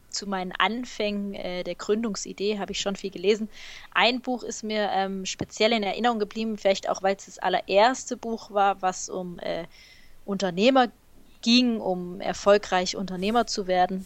zu 0.10 0.26
meinen 0.26 0.54
Anfängen 0.54 1.34
äh, 1.34 1.64
der 1.66 1.76
Gründungsidee 1.76 2.60
habe 2.60 2.72
ich 2.72 2.80
schon 2.80 2.96
viel 2.96 3.12
gelesen. 3.12 3.50
Ein 3.94 4.22
Buch 4.22 4.42
ist 4.42 4.64
mir 4.64 4.90
ähm, 4.94 5.26
speziell 5.26 5.74
in 5.74 5.84
Erinnerung 5.84 6.18
geblieben, 6.18 6.58
vielleicht 6.58 6.90
auch, 6.90 7.04
weil 7.04 7.18
es 7.18 7.26
das 7.26 7.40
allererste 7.40 8.16
Buch 8.16 8.50
war, 8.50 8.82
was 8.82 9.10
um 9.10 9.38
äh, 9.40 9.66
Unternehmer 10.26 10.88
ging, 11.42 11.80
um 11.80 12.22
erfolgreich 12.22 12.96
Unternehmer 12.96 13.48
zu 13.48 13.68
werden. 13.68 14.06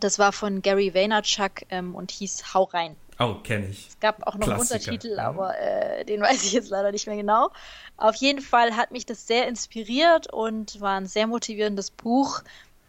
Das 0.00 0.18
war 0.18 0.32
von 0.32 0.62
Gary 0.62 0.94
Vaynerchuk 0.94 1.62
ähm, 1.70 1.94
und 1.94 2.10
hieß 2.10 2.54
Hau 2.54 2.64
rein. 2.64 2.96
Oh, 3.18 3.34
kenne 3.42 3.66
ich. 3.66 3.88
Es 3.88 4.00
gab 4.00 4.24
auch 4.26 4.36
noch 4.36 4.46
Klassiker. 4.46 4.74
einen 4.74 4.92
Untertitel, 4.92 5.18
aber 5.18 5.58
äh, 5.58 6.04
den 6.04 6.20
weiß 6.20 6.44
ich 6.44 6.52
jetzt 6.52 6.70
leider 6.70 6.92
nicht 6.92 7.06
mehr 7.06 7.16
genau. 7.16 7.50
Auf 7.96 8.14
jeden 8.14 8.40
Fall 8.40 8.76
hat 8.76 8.92
mich 8.92 9.06
das 9.06 9.26
sehr 9.26 9.48
inspiriert 9.48 10.32
und 10.32 10.80
war 10.80 10.96
ein 10.96 11.06
sehr 11.06 11.26
motivierendes 11.26 11.90
Buch, 11.90 12.42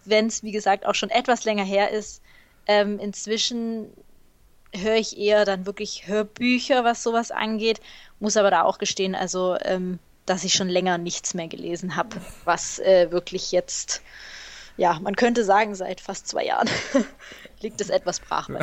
wenn 0.06 0.28
es, 0.28 0.44
wie 0.44 0.52
gesagt, 0.52 0.86
auch 0.86 0.94
schon 0.94 1.10
etwas 1.10 1.46
länger 1.46 1.64
her 1.64 1.90
ist. 1.90 2.22
Ähm, 2.68 3.00
inzwischen 3.00 3.92
höre 4.72 4.98
ich 4.98 5.18
eher 5.18 5.46
dann 5.46 5.66
wirklich 5.66 6.08
Hörbücher, 6.08 6.84
was 6.84 7.02
sowas 7.02 7.32
angeht, 7.32 7.82
muss 8.20 8.38
aber 8.38 8.52
da 8.52 8.64
auch 8.64 8.78
gestehen, 8.78 9.16
also 9.16 9.58
ähm, 9.62 9.98
dass 10.30 10.44
ich 10.44 10.54
schon 10.54 10.70
länger 10.70 10.98
nichts 10.98 11.34
mehr 11.34 11.48
gelesen 11.48 11.96
habe, 11.96 12.18
was 12.46 12.80
äh, 12.80 13.12
wirklich 13.12 13.52
jetzt, 13.52 14.02
ja, 14.78 15.00
man 15.00 15.16
könnte 15.16 15.44
sagen, 15.44 15.76
seit 15.76 16.02
fast 16.02 16.28
zwei 16.28 16.46
Jahren 16.46 16.70
liegt 17.62 17.82
es 17.82 17.90
etwas 17.90 18.20
brach. 18.20 18.50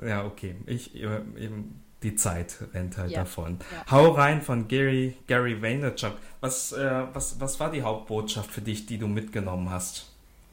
Ja, 0.00 0.24
okay. 0.24 0.54
Ich 0.66 0.94
äh, 0.94 1.22
eben 1.36 1.82
die 2.04 2.14
Zeit 2.14 2.54
rennt 2.72 2.96
halt 2.96 3.10
ja. 3.10 3.20
davon. 3.20 3.58
Ja. 3.72 3.90
Hau 3.90 4.12
rein 4.12 4.42
von 4.42 4.68
Gary, 4.68 5.16
Gary 5.26 5.60
Vaynerchuk. 5.60 6.12
Was, 6.40 6.70
äh, 6.70 7.02
was, 7.12 7.40
was 7.40 7.58
war 7.58 7.72
die 7.72 7.82
Hauptbotschaft 7.82 8.48
für 8.48 8.60
dich, 8.60 8.86
die 8.86 8.98
du 8.98 9.08
mitgenommen 9.08 9.70
hast? 9.70 10.06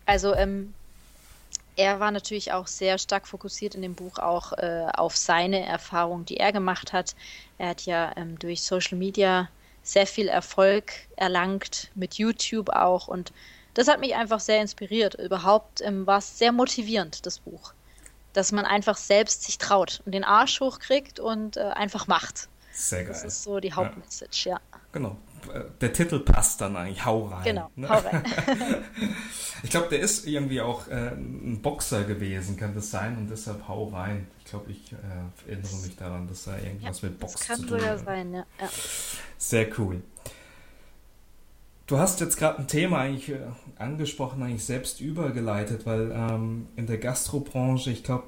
Also, 0.07 0.33
ähm, 0.33 0.73
er 1.75 1.99
war 1.99 2.09
natürlich 2.09 2.53
auch 2.53 2.67
sehr 2.67 2.97
stark 2.97 3.27
fokussiert 3.27 3.75
in 3.75 3.83
dem 3.83 3.93
Buch 3.93 4.17
auch 4.17 4.53
äh, 4.53 4.87
auf 4.95 5.15
seine 5.15 5.63
Erfahrung, 5.63 6.25
die 6.25 6.37
er 6.37 6.51
gemacht 6.51 6.93
hat. 6.93 7.15
Er 7.59 7.69
hat 7.69 7.85
ja 7.85 8.13
ähm, 8.15 8.39
durch 8.39 8.63
Social 8.63 8.97
Media 8.97 9.49
sehr 9.85 10.07
viel 10.07 10.27
Erfolg 10.27 10.91
erlangt, 11.15 11.91
mit 11.95 12.15
YouTube 12.15 12.69
auch. 12.69 13.07
Und 13.07 13.31
das 13.73 13.87
hat 13.87 14.01
mich 14.01 14.15
einfach 14.15 14.41
sehr 14.41 14.61
inspiriert. 14.61 15.15
Überhaupt 15.15 15.79
ähm, 15.81 16.05
war 16.05 16.17
es 16.17 16.37
sehr 16.37 16.51
motivierend, 16.51 17.25
das 17.25 17.39
Buch 17.39 17.73
dass 18.35 18.51
man 18.51 18.65
einfach 18.65 18.97
selbst 18.97 19.43
sich 19.43 19.57
traut 19.57 20.01
und 20.05 20.11
den 20.11 20.23
Arsch 20.23 20.59
hochkriegt 20.59 21.19
und 21.19 21.57
äh, 21.57 21.61
einfach 21.61 22.07
macht. 22.07 22.49
Sehr 22.73 23.03
geil. 23.03 23.13
Das 23.13 23.23
ist 23.23 23.43
so 23.43 23.59
die 23.59 23.73
Hauptmessage, 23.73 24.49
ja. 24.49 24.55
ja. 24.55 24.79
Genau. 24.91 25.17
Äh, 25.53 25.61
der 25.79 25.93
Titel 25.93 26.19
passt 26.19 26.59
dann 26.59 26.75
eigentlich, 26.75 27.05
hau 27.05 27.27
rein. 27.27 27.43
Genau, 27.45 27.71
ne? 27.75 27.87
hau 27.87 27.99
rein. 27.99 28.23
ich 29.63 29.69
glaube, 29.69 29.87
der 29.87 29.99
ist 29.99 30.27
irgendwie 30.27 30.59
auch 30.59 30.87
äh, 30.87 31.11
ein 31.11 31.61
Boxer 31.61 32.03
gewesen, 32.03 32.57
kann 32.57 32.75
das 32.75 32.91
sein? 32.91 33.17
Und 33.17 33.29
deshalb 33.29 33.67
hau 33.69 33.85
rein. 33.85 34.27
Ich 34.45 34.51
glaube, 34.51 34.71
ich 34.71 34.93
äh, 34.93 35.49
erinnere 35.49 35.75
mich 35.77 35.95
daran, 35.95 36.27
dass 36.27 36.43
da 36.43 36.55
irgendwas 36.57 37.01
ja, 37.01 37.09
mit 37.09 37.19
Boxen 37.19 37.55
zu 37.55 37.65
tun 37.65 37.77
hat. 37.77 37.79
Kann 37.79 37.79
sogar 37.79 37.97
sein, 37.97 38.33
ja. 38.33 38.45
ja. 38.61 38.69
Sehr 39.39 39.67
cool. 39.79 40.03
Du 41.87 41.97
hast 41.97 42.19
jetzt 42.19 42.37
gerade 42.37 42.59
ein 42.59 42.67
Thema 42.67 42.99
eigentlich 42.99 43.29
äh, 43.29 43.39
angesprochen, 43.77 44.43
eigentlich 44.43 44.63
selbst 44.63 45.01
übergeleitet, 45.01 45.87
weil 45.87 46.11
ähm, 46.11 46.67
in 46.75 46.85
der 46.85 46.99
Gastrobranche, 46.99 47.89
ich 47.89 48.03
glaube, 48.03 48.25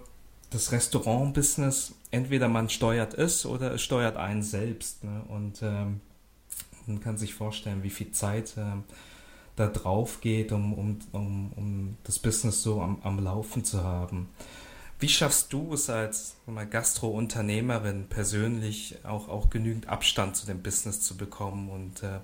das 0.50 0.72
Restaurant-Business, 0.72 1.94
entweder 2.10 2.48
man 2.48 2.70
steuert 2.70 3.14
es 3.14 3.46
oder 3.46 3.74
es 3.74 3.84
steuert 3.84 4.18
einen 4.18 4.42
selbst. 4.42 5.04
Ne? 5.04 5.22
Und 5.28 5.62
ähm, 5.62 6.02
man 6.88 7.00
kann 7.00 7.18
sich 7.18 7.36
vorstellen, 7.36 7.84
wie 7.84 7.90
viel 7.92 8.12
Zeit 8.12 8.54
ähm, 8.58 8.86
da 9.56 9.68
drauf 9.68 10.22
geht, 10.22 10.52
um, 10.52 10.74
um, 10.74 11.00
um, 11.12 11.54
um 11.56 11.98
das 12.04 12.18
Business 12.18 12.64
so 12.64 12.82
am, 12.82 13.02
am 13.04 13.20
Laufen 13.20 13.64
zu 13.64 13.84
haben. 13.84 14.30
Wie 15.00 15.10
schaffst 15.10 15.54
du 15.54 15.74
es 15.74 15.90
als 15.90 16.36
Gastro-Unternehmerin 16.70 18.08
persönlich 18.08 18.98
auch, 19.04 19.30
auch 19.30 19.50
genügend 19.50 19.88
Abstand 19.90 20.36
zu 20.36 20.48
dem 20.48 20.64
Business 20.64 21.02
zu 21.02 21.18
bekommen 21.18 21.70
und 21.70 22.04
äh, 22.04 22.20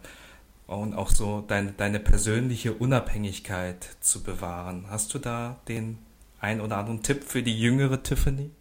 und 0.68 0.94
auch 0.94 1.10
so 1.10 1.42
deine, 1.42 1.74
deine 1.74 2.00
persönliche 2.00 2.74
Unabhängigkeit 2.74 3.86
zu 4.02 4.24
bewahren. 4.24 4.86
Hast 4.90 5.14
du 5.14 5.20
da 5.20 5.60
den 5.68 6.00
ein 6.40 6.62
oder 6.62 6.78
anderen 6.78 7.04
Tipp 7.04 7.24
für 7.24 7.44
die 7.44 7.60
jüngere 7.60 8.02
Tiffany? 8.02 8.52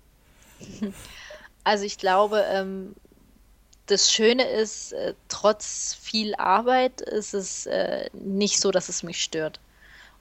Also 1.64 1.84
ich 1.84 1.96
glaube, 1.96 2.44
ähm, 2.48 2.96
das 3.86 4.12
Schöne 4.12 4.50
ist, 4.50 4.92
äh, 4.94 5.14
trotz 5.28 5.94
viel 5.94 6.34
Arbeit 6.34 7.00
ist 7.02 7.34
es 7.34 7.66
äh, 7.66 8.10
nicht 8.14 8.58
so, 8.58 8.72
dass 8.72 8.88
es 8.88 9.04
mich 9.04 9.22
stört. 9.22 9.60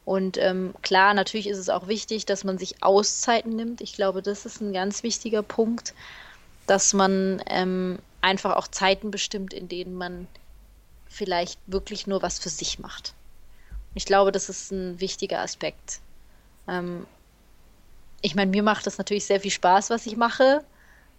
Und 0.05 0.37
ähm, 0.37 0.73
klar, 0.81 1.13
natürlich 1.13 1.47
ist 1.47 1.57
es 1.57 1.69
auch 1.69 1.87
wichtig, 1.87 2.25
dass 2.25 2.43
man 2.43 2.57
sich 2.57 2.83
Auszeiten 2.83 3.55
nimmt. 3.55 3.81
Ich 3.81 3.93
glaube, 3.93 4.21
das 4.21 4.45
ist 4.45 4.61
ein 4.61 4.73
ganz 4.73 5.03
wichtiger 5.03 5.43
Punkt, 5.43 5.93
dass 6.65 6.93
man 6.93 7.41
ähm, 7.47 7.99
einfach 8.21 8.55
auch 8.55 8.67
Zeiten 8.67 9.11
bestimmt, 9.11 9.53
in 9.53 9.67
denen 9.67 9.95
man 9.95 10.27
vielleicht 11.07 11.59
wirklich 11.67 12.07
nur 12.07 12.21
was 12.21 12.39
für 12.39 12.49
sich 12.49 12.79
macht. 12.79 13.13
Ich 13.93 14.05
glaube, 14.05 14.31
das 14.31 14.49
ist 14.49 14.71
ein 14.71 14.99
wichtiger 14.99 15.39
Aspekt. 15.39 15.99
Ähm, 16.67 17.05
ich 18.21 18.35
meine, 18.35 18.51
mir 18.51 18.63
macht 18.63 18.87
das 18.87 18.97
natürlich 18.97 19.25
sehr 19.25 19.41
viel 19.41 19.51
Spaß, 19.51 19.89
was 19.89 20.05
ich 20.05 20.15
mache. 20.15 20.63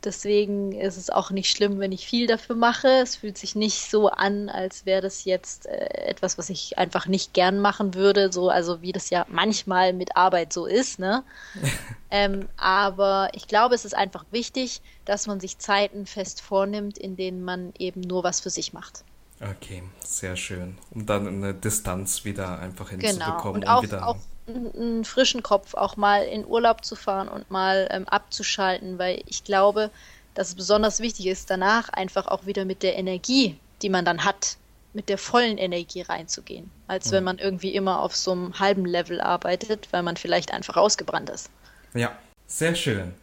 Deswegen 0.05 0.73
ist 0.73 0.97
es 0.97 1.11
auch 1.11 1.31
nicht 1.31 1.51
schlimm, 1.51 1.79
wenn 1.79 1.93
ich 1.93 2.07
viel 2.07 2.27
dafür 2.27 2.57
mache. 2.57 2.88
Es 3.03 3.17
fühlt 3.17 3.38
sich 3.38 3.55
nicht 3.55 3.91
so 3.91 4.09
an, 4.09 4.49
als 4.49 4.85
wäre 4.87 5.01
das 5.01 5.25
jetzt 5.25 5.67
äh, 5.67 5.87
etwas, 6.07 6.38
was 6.38 6.51
ich 6.51 6.79
einfach 6.79 7.07
nicht 7.07 7.33
gern 7.35 7.61
machen 7.61 7.95
würde. 7.95 8.33
So, 8.33 8.49
also 8.51 8.83
wie 8.83 8.93
das 8.93 9.11
ja 9.11 9.27
manchmal 9.29 9.93
mit 9.93 10.17
Arbeit 10.17 10.53
so 10.53 10.67
ist, 10.67 10.99
ne? 10.99 11.25
ähm, 12.11 12.49
aber 12.57 13.31
ich 13.33 13.47
glaube, 13.49 13.75
es 13.75 13.85
ist 13.85 13.95
einfach 13.95 14.25
wichtig, 14.31 14.81
dass 15.05 15.27
man 15.27 15.41
sich 15.41 15.59
Zeiten 15.59 16.07
fest 16.07 16.41
vornimmt, 16.41 16.99
in 16.99 17.17
denen 17.17 17.45
man 17.45 17.73
eben 17.79 18.01
nur 18.01 18.25
was 18.25 18.41
für 18.41 18.51
sich 18.51 18.73
macht. 18.73 19.05
Okay, 19.41 19.83
sehr 20.05 20.37
schön. 20.37 20.79
Um 20.91 21.05
dann 21.07 21.27
eine 21.27 21.55
Distanz 21.55 22.25
wieder 22.25 22.61
einfach 22.61 22.91
hinzubekommen. 22.91 23.62
Genau. 23.62 23.81
Und 23.81 23.95
auch, 23.95 24.03
auch 24.03 24.17
einen 24.55 25.05
frischen 25.05 25.43
Kopf, 25.43 25.75
auch 25.75 25.97
mal 25.97 26.25
in 26.25 26.47
Urlaub 26.47 26.85
zu 26.85 26.97
fahren 26.97 27.29
und 27.29 27.51
mal 27.51 27.88
ähm, 27.91 28.09
abzuschalten, 28.09 28.99
weil 28.99 29.23
ich 29.27 29.45
glaube, 29.45 29.91
dass 30.35 30.49
es 30.49 30.55
besonders 30.55 31.01
wichtig 31.01 31.27
ist, 31.27 31.51
danach 31.51 31.88
einfach 31.91 32.27
auch 32.27 32.47
wieder 32.47 32.65
mit 32.65 32.83
der 32.83 32.97
Energie, 32.97 33.59
die 33.83 33.88
man 33.88 34.05
dann 34.05 34.25
hat, 34.25 34.57
mit 34.95 35.09
der 35.09 35.19
vollen 35.19 35.59
Energie 35.59 36.03
reinzugehen, 36.03 36.71
als 36.87 37.07
mhm. 37.07 37.12
wenn 37.12 37.25
man 37.25 37.38
irgendwie 37.38 37.75
immer 37.75 38.01
auf 38.01 38.15
so 38.15 38.33
einem 38.33 38.59
halben 38.59 38.85
Level 38.85 39.21
arbeitet, 39.21 39.88
weil 39.91 40.03
man 40.03 40.17
vielleicht 40.17 40.53
einfach 40.53 40.77
ausgebrannt 40.77 41.31
ist. 41.31 41.51
Ja, 41.95 42.17
sehr 42.47 42.75
schön. 42.75 43.15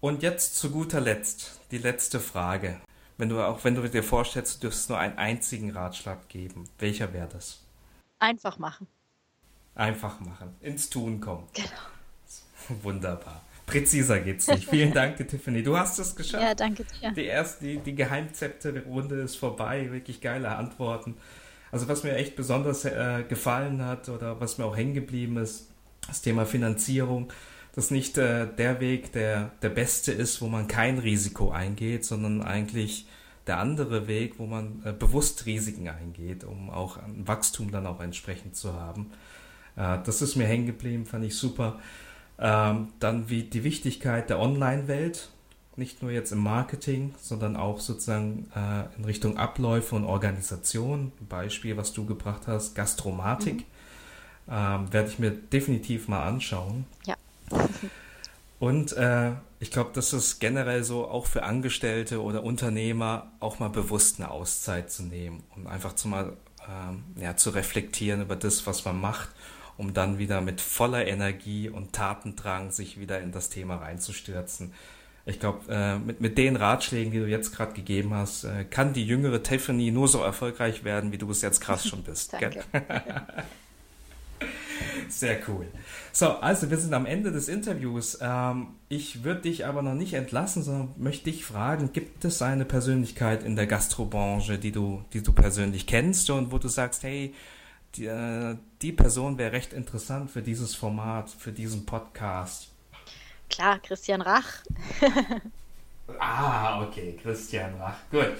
Und 0.00 0.22
jetzt 0.22 0.56
zu 0.56 0.70
guter 0.70 1.00
Letzt 1.00 1.60
die 1.70 1.78
letzte 1.78 2.20
Frage. 2.20 2.80
Wenn 3.18 3.28
du 3.28 3.40
auch 3.40 3.64
wenn 3.64 3.74
du 3.74 3.86
dir 3.86 4.02
vorstellst, 4.02 4.56
du 4.56 4.60
dürftest 4.62 4.88
nur 4.88 4.98
einen 4.98 5.18
einzigen 5.18 5.70
Ratschlag 5.72 6.28
geben, 6.28 6.68
welcher 6.78 7.12
wäre 7.12 7.28
das? 7.28 7.60
Einfach 8.18 8.58
machen. 8.58 8.86
Einfach 9.74 10.20
machen, 10.20 10.54
ins 10.60 10.90
Tun 10.90 11.20
kommen. 11.20 11.46
Genau. 11.54 11.68
Wunderbar. 12.82 13.42
Präziser 13.66 14.20
geht's 14.20 14.48
nicht. 14.48 14.68
Vielen 14.68 14.92
Dank, 14.92 15.16
Tiffany. 15.16 15.62
Du 15.62 15.76
hast 15.76 15.98
es 15.98 16.16
geschafft. 16.16 16.42
Ja, 16.42 16.54
danke 16.54 16.84
dir. 16.84 17.12
Die 17.12 17.24
erste, 17.24 17.64
die, 17.64 17.78
die 17.78 17.94
Geheimzepte-Runde 17.94 19.20
ist 19.22 19.36
vorbei. 19.36 19.92
Wirklich 19.92 20.20
geile 20.20 20.56
Antworten. 20.56 21.16
Also 21.70 21.86
was 21.86 22.02
mir 22.02 22.16
echt 22.16 22.34
besonders 22.34 22.84
äh, 22.84 23.24
gefallen 23.28 23.84
hat 23.84 24.08
oder 24.08 24.40
was 24.40 24.58
mir 24.58 24.64
auch 24.64 24.76
hängen 24.76 24.94
geblieben 24.94 25.36
ist, 25.36 25.70
das 26.06 26.20
Thema 26.20 26.46
Finanzierung. 26.46 27.32
Dass 27.76 27.92
nicht 27.92 28.18
äh, 28.18 28.48
der 28.58 28.80
Weg 28.80 29.12
der, 29.12 29.52
der 29.62 29.68
beste 29.68 30.10
ist, 30.10 30.42
wo 30.42 30.48
man 30.48 30.66
kein 30.66 30.98
Risiko 30.98 31.52
eingeht, 31.52 32.04
sondern 32.04 32.42
eigentlich 32.42 33.06
der 33.46 33.58
andere 33.58 34.08
Weg, 34.08 34.38
wo 34.38 34.46
man 34.46 34.82
äh, 34.84 34.92
bewusst 34.92 35.46
Risiken 35.46 35.88
eingeht, 35.88 36.42
um 36.42 36.70
auch 36.70 36.96
ein 36.96 37.28
Wachstum 37.28 37.70
dann 37.70 37.86
auch 37.86 38.00
entsprechend 38.00 38.56
zu 38.56 38.74
haben. 38.74 39.12
Äh, 39.76 39.98
das 40.04 40.22
ist 40.22 40.36
mir 40.36 40.46
hängen 40.46 40.66
geblieben, 40.66 41.06
fand 41.06 41.24
ich 41.24 41.36
super. 41.36 41.78
Ähm, 42.38 42.88
dann 43.00 43.28
wie 43.28 43.42
die 43.42 43.64
Wichtigkeit 43.64 44.30
der 44.30 44.40
Online-Welt, 44.40 45.28
nicht 45.76 46.02
nur 46.02 46.10
jetzt 46.10 46.32
im 46.32 46.38
Marketing, 46.38 47.14
sondern 47.20 47.56
auch 47.56 47.80
sozusagen 47.80 48.50
äh, 48.54 48.96
in 48.96 49.04
Richtung 49.04 49.36
Abläufe 49.36 49.94
und 49.94 50.04
Organisation. 50.04 51.12
Ein 51.20 51.26
Beispiel, 51.26 51.76
was 51.76 51.92
du 51.92 52.06
gebracht 52.06 52.42
hast, 52.46 52.74
Gastromatik, 52.74 53.56
mhm. 53.56 53.64
ähm, 54.50 54.92
werde 54.92 55.08
ich 55.08 55.18
mir 55.18 55.30
definitiv 55.30 56.08
mal 56.08 56.26
anschauen. 56.26 56.86
Ja. 57.06 57.16
Und 58.58 58.92
äh, 58.92 59.32
ich 59.58 59.70
glaube, 59.70 59.90
das 59.94 60.12
ist 60.12 60.38
generell 60.38 60.84
so 60.84 61.08
auch 61.08 61.24
für 61.24 61.44
Angestellte 61.44 62.22
oder 62.22 62.44
Unternehmer 62.44 63.32
auch 63.40 63.58
mal 63.58 63.70
bewusst 63.70 64.20
eine 64.20 64.30
Auszeit 64.30 64.92
zu 64.92 65.02
nehmen 65.02 65.42
und 65.56 65.66
einfach 65.66 65.94
zu 65.94 66.08
mal 66.08 66.36
ähm, 66.68 67.04
ja, 67.16 67.38
zu 67.38 67.50
reflektieren 67.50 68.20
über 68.20 68.36
das, 68.36 68.66
was 68.66 68.84
man 68.84 69.00
macht 69.00 69.30
um 69.80 69.94
dann 69.94 70.18
wieder 70.18 70.42
mit 70.42 70.60
voller 70.60 71.06
Energie 71.06 71.70
und 71.70 71.94
Tatendrang 71.94 72.70
sich 72.70 73.00
wieder 73.00 73.18
in 73.20 73.32
das 73.32 73.48
Thema 73.48 73.76
reinzustürzen. 73.76 74.74
Ich 75.24 75.40
glaube, 75.40 75.60
äh, 75.70 75.98
mit, 75.98 76.20
mit 76.20 76.36
den 76.36 76.56
Ratschlägen, 76.56 77.12
die 77.12 77.18
du 77.18 77.26
jetzt 77.26 77.56
gerade 77.56 77.72
gegeben 77.72 78.12
hast, 78.12 78.44
äh, 78.44 78.64
kann 78.64 78.92
die 78.92 79.06
jüngere 79.06 79.42
Tiffany 79.42 79.90
nur 79.90 80.06
so 80.06 80.20
erfolgreich 80.20 80.84
werden, 80.84 81.12
wie 81.12 81.18
du 81.18 81.30
es 81.30 81.40
jetzt 81.40 81.60
krass 81.62 81.88
schon 81.88 82.02
bist. 82.02 82.32
Danke. 82.40 82.62
Sehr 85.08 85.38
cool. 85.48 85.66
So, 86.12 86.28
also 86.28 86.70
wir 86.70 86.76
sind 86.76 86.92
am 86.92 87.06
Ende 87.06 87.32
des 87.32 87.48
Interviews. 87.48 88.18
Ähm, 88.20 88.68
ich 88.90 89.24
würde 89.24 89.42
dich 89.42 89.64
aber 89.64 89.80
noch 89.80 89.94
nicht 89.94 90.12
entlassen, 90.12 90.62
sondern 90.62 90.94
möchte 90.98 91.24
dich 91.24 91.46
fragen, 91.46 91.90
gibt 91.94 92.22
es 92.26 92.42
eine 92.42 92.66
Persönlichkeit 92.66 93.44
in 93.44 93.56
der 93.56 93.66
Gastrobranche, 93.66 94.58
die 94.58 94.72
du, 94.72 95.02
die 95.14 95.22
du 95.22 95.32
persönlich 95.32 95.86
kennst 95.86 96.28
und 96.28 96.52
wo 96.52 96.58
du 96.58 96.68
sagst, 96.68 97.02
hey, 97.02 97.32
die, 97.96 98.06
äh, 98.06 98.56
die 98.82 98.92
Person 98.92 99.38
wäre 99.38 99.52
recht 99.52 99.72
interessant 99.72 100.30
für 100.30 100.42
dieses 100.42 100.74
Format, 100.74 101.30
für 101.30 101.52
diesen 101.52 101.86
Podcast. 101.86 102.70
Klar, 103.48 103.78
Christian 103.80 104.22
Rach. 104.22 104.62
ah, 106.18 106.82
okay, 106.82 107.18
Christian 107.20 107.74
Rach. 107.74 107.96
Gut. 108.10 108.32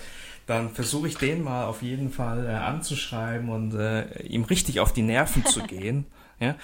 Dann 0.47 0.71
versuche 0.71 1.09
ich 1.09 1.17
den 1.17 1.45
mal 1.45 1.67
auf 1.67 1.83
jeden 1.83 2.11
Fall 2.11 2.47
äh, 2.47 2.51
anzuschreiben 2.51 3.51
und 3.51 3.75
äh, 3.75 4.23
ihm 4.23 4.45
richtig 4.45 4.81
auf 4.81 4.93
die 4.93 5.03
Nerven 5.03 5.45
zu 5.45 5.63
gehen. 5.63 6.07
Ja? 6.43 6.55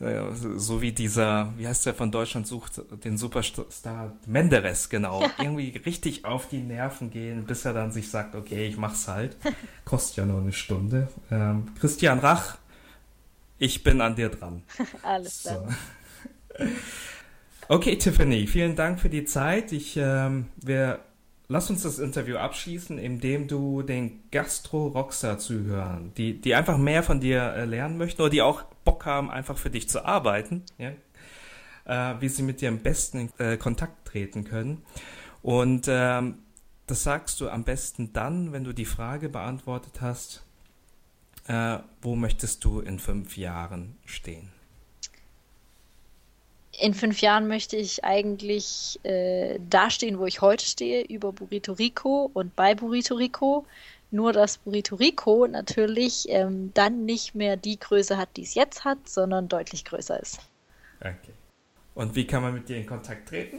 Äh, 0.00 0.22
so 0.56 0.82
wie 0.82 0.92
dieser, 0.92 1.52
wie 1.56 1.66
heißt 1.66 1.86
der 1.86 1.94
von 1.94 2.10
Deutschland 2.10 2.46
sucht, 2.46 2.82
den 3.04 3.16
Superstar 3.16 4.12
Menderes, 4.26 4.88
genau. 4.88 5.22
Ja. 5.22 5.30
Irgendwie 5.38 5.76
richtig 5.84 6.24
auf 6.24 6.48
die 6.48 6.60
Nerven 6.60 7.10
gehen, 7.10 7.44
bis 7.44 7.64
er 7.64 7.72
dann 7.72 7.92
sich 7.92 8.10
sagt, 8.10 8.34
okay, 8.34 8.66
ich 8.66 8.76
mach's 8.76 9.08
halt. 9.08 9.36
Kostet 9.84 10.16
ja 10.18 10.26
nur 10.26 10.40
eine 10.40 10.52
Stunde. 10.52 11.08
Ähm, 11.30 11.66
Christian 11.78 12.18
Rach, 12.18 12.58
ich 13.58 13.82
bin 13.82 14.00
an 14.00 14.16
dir 14.16 14.28
dran. 14.28 14.62
Alles 15.02 15.42
klar. 15.42 15.68
So. 16.58 16.64
Okay, 17.66 17.96
Tiffany, 17.96 18.46
vielen 18.46 18.76
Dank 18.76 19.00
für 19.00 19.08
die 19.08 19.24
Zeit. 19.24 19.72
Ich, 19.72 19.96
ähm, 19.96 20.48
wir 20.56 21.00
lass 21.48 21.70
uns 21.70 21.82
das 21.82 21.98
Interview 21.98 22.36
abschließen, 22.36 22.98
indem 22.98 23.48
du 23.48 23.82
den 23.82 24.22
Gastro-Rockstar 24.30 25.38
zuhören, 25.38 26.12
die, 26.16 26.40
die 26.40 26.54
einfach 26.54 26.78
mehr 26.78 27.02
von 27.02 27.20
dir 27.20 27.42
äh, 27.54 27.64
lernen 27.64 27.98
möchten 27.98 28.22
oder 28.22 28.30
die 28.30 28.42
auch 28.42 28.62
Bock 28.84 29.06
haben, 29.06 29.30
einfach 29.30 29.58
für 29.58 29.70
dich 29.70 29.88
zu 29.88 30.04
arbeiten, 30.04 30.62
ja? 30.78 30.92
äh, 31.84 32.20
wie 32.20 32.28
sie 32.28 32.42
mit 32.42 32.60
dir 32.60 32.68
am 32.68 32.78
besten 32.78 33.18
in 33.18 33.30
äh, 33.38 33.56
Kontakt 33.56 34.06
treten 34.06 34.44
können. 34.44 34.82
Und 35.42 35.86
ähm, 35.88 36.38
das 36.86 37.02
sagst 37.02 37.40
du 37.40 37.48
am 37.48 37.64
besten 37.64 38.12
dann, 38.12 38.52
wenn 38.52 38.64
du 38.64 38.72
die 38.72 38.84
Frage 38.84 39.28
beantwortet 39.28 40.00
hast, 40.00 40.44
äh, 41.46 41.78
wo 42.00 42.16
möchtest 42.16 42.64
du 42.64 42.80
in 42.80 42.98
fünf 42.98 43.36
Jahren 43.36 43.96
stehen? 44.04 44.53
In 46.80 46.94
fünf 46.94 47.20
Jahren 47.20 47.48
möchte 47.48 47.76
ich 47.76 48.04
eigentlich 48.04 48.98
äh, 49.04 49.58
dastehen, 49.68 50.18
wo 50.18 50.26
ich 50.26 50.40
heute 50.40 50.64
stehe, 50.64 51.02
über 51.04 51.32
Burrito 51.32 51.72
Rico 51.72 52.30
und 52.32 52.54
bei 52.56 52.74
Burrito 52.74 53.14
Rico. 53.14 53.66
Nur, 54.10 54.32
dass 54.32 54.58
Burrito 54.58 54.96
Rico 54.96 55.46
natürlich 55.46 56.26
ähm, 56.28 56.70
dann 56.74 57.04
nicht 57.04 57.34
mehr 57.34 57.56
die 57.56 57.78
Größe 57.78 58.16
hat, 58.16 58.28
die 58.36 58.42
es 58.42 58.54
jetzt 58.54 58.84
hat, 58.84 59.08
sondern 59.08 59.48
deutlich 59.48 59.84
größer 59.84 60.20
ist. 60.20 60.40
Okay. 61.00 61.32
Und 61.94 62.14
wie 62.14 62.26
kann 62.26 62.42
man 62.42 62.54
mit 62.54 62.68
dir 62.68 62.76
in 62.76 62.86
Kontakt 62.86 63.28
treten? 63.28 63.58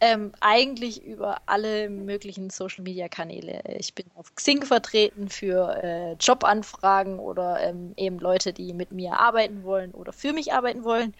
Ähm, 0.00 0.32
eigentlich 0.40 1.04
über 1.04 1.40
alle 1.46 1.88
möglichen 1.88 2.50
Social 2.50 2.82
Media 2.82 3.08
Kanäle. 3.08 3.62
Ich 3.78 3.94
bin 3.94 4.06
auf 4.16 4.34
Xing 4.34 4.64
vertreten 4.64 5.28
für 5.28 5.82
äh, 5.82 6.12
Jobanfragen 6.14 7.18
oder 7.18 7.60
ähm, 7.60 7.94
eben 7.96 8.18
Leute, 8.18 8.52
die 8.52 8.74
mit 8.74 8.90
mir 8.90 9.18
arbeiten 9.18 9.62
wollen 9.62 9.92
oder 9.92 10.12
für 10.12 10.32
mich 10.32 10.52
arbeiten 10.52 10.84
wollen 10.84 11.14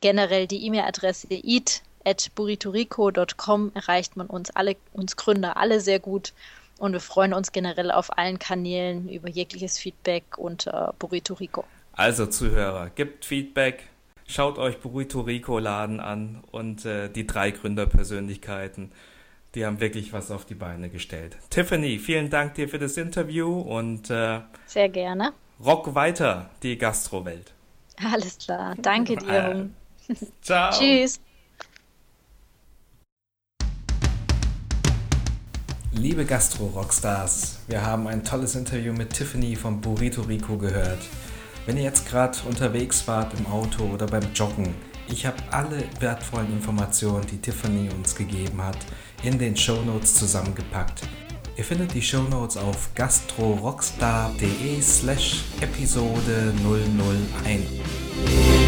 generell 0.00 0.46
die 0.46 0.64
E-Mail-Adresse 0.66 1.28
eat.buritorico.com 1.30 3.72
erreicht 3.74 4.16
man 4.16 4.26
uns 4.26 4.50
alle, 4.50 4.76
uns 4.92 5.16
Gründer 5.16 5.56
alle 5.56 5.80
sehr 5.80 6.00
gut. 6.00 6.34
Und 6.78 6.92
wir 6.92 7.00
freuen 7.00 7.32
uns 7.34 7.52
generell 7.52 7.90
auf 7.90 8.16
allen 8.16 8.38
Kanälen 8.38 9.08
über 9.08 9.28
jegliches 9.28 9.78
Feedback 9.78 10.38
unter 10.38 10.94
Burrito 10.98 11.34
Rico. 11.34 11.64
Also 11.92 12.26
Zuhörer, 12.26 12.90
gibt 12.90 13.24
Feedback, 13.24 13.88
schaut 14.28 14.58
euch 14.58 14.78
Burrito 14.78 15.22
Rico 15.22 15.58
Laden 15.58 15.98
an 15.98 16.44
und 16.52 16.84
äh, 16.84 17.08
die 17.08 17.26
drei 17.26 17.50
Gründerpersönlichkeiten, 17.50 18.92
die 19.56 19.66
haben 19.66 19.80
wirklich 19.80 20.12
was 20.12 20.30
auf 20.30 20.44
die 20.44 20.54
Beine 20.54 20.88
gestellt. 20.90 21.36
Tiffany, 21.50 21.98
vielen 21.98 22.30
Dank 22.30 22.54
dir 22.54 22.68
für 22.68 22.78
das 22.78 22.96
Interview 22.96 23.60
und 23.60 24.08
äh, 24.10 24.38
sehr 24.66 24.88
gerne. 24.88 25.32
Rock 25.64 25.96
weiter 25.96 26.50
die 26.62 26.78
Gastrowelt. 26.78 27.52
Alles 28.00 28.38
klar, 28.38 28.76
danke 28.80 29.16
dir. 29.16 29.68
Ciao. 30.42 30.70
Tschüss. 30.72 31.20
Liebe 35.92 36.24
Gastro-Rockstars, 36.24 37.58
wir 37.66 37.84
haben 37.84 38.06
ein 38.06 38.22
tolles 38.22 38.54
Interview 38.54 38.92
mit 38.92 39.12
Tiffany 39.12 39.56
von 39.56 39.80
Burrito 39.80 40.22
Rico 40.22 40.56
gehört. 40.56 41.00
Wenn 41.66 41.76
ihr 41.76 41.82
jetzt 41.82 42.08
gerade 42.08 42.38
unterwegs 42.46 43.08
wart 43.08 43.34
im 43.38 43.46
Auto 43.46 43.84
oder 43.84 44.06
beim 44.06 44.32
Joggen, 44.32 44.74
ich 45.08 45.26
habe 45.26 45.36
alle 45.50 45.82
wertvollen 45.98 46.52
Informationen, 46.52 47.26
die 47.26 47.38
Tiffany 47.38 47.88
uns 47.90 48.14
gegeben 48.14 48.62
hat, 48.62 48.78
in 49.22 49.38
den 49.38 49.56
Show 49.56 49.82
Notes 49.82 50.14
zusammengepackt. 50.14 51.02
Ihr 51.56 51.64
findet 51.64 51.92
die 51.94 52.02
Show 52.02 52.22
Notes 52.22 52.56
auf 52.56 52.90
gastrorockstar.de 52.94 54.80
slash 54.80 55.42
Episode 55.60 56.54
001. 57.44 58.67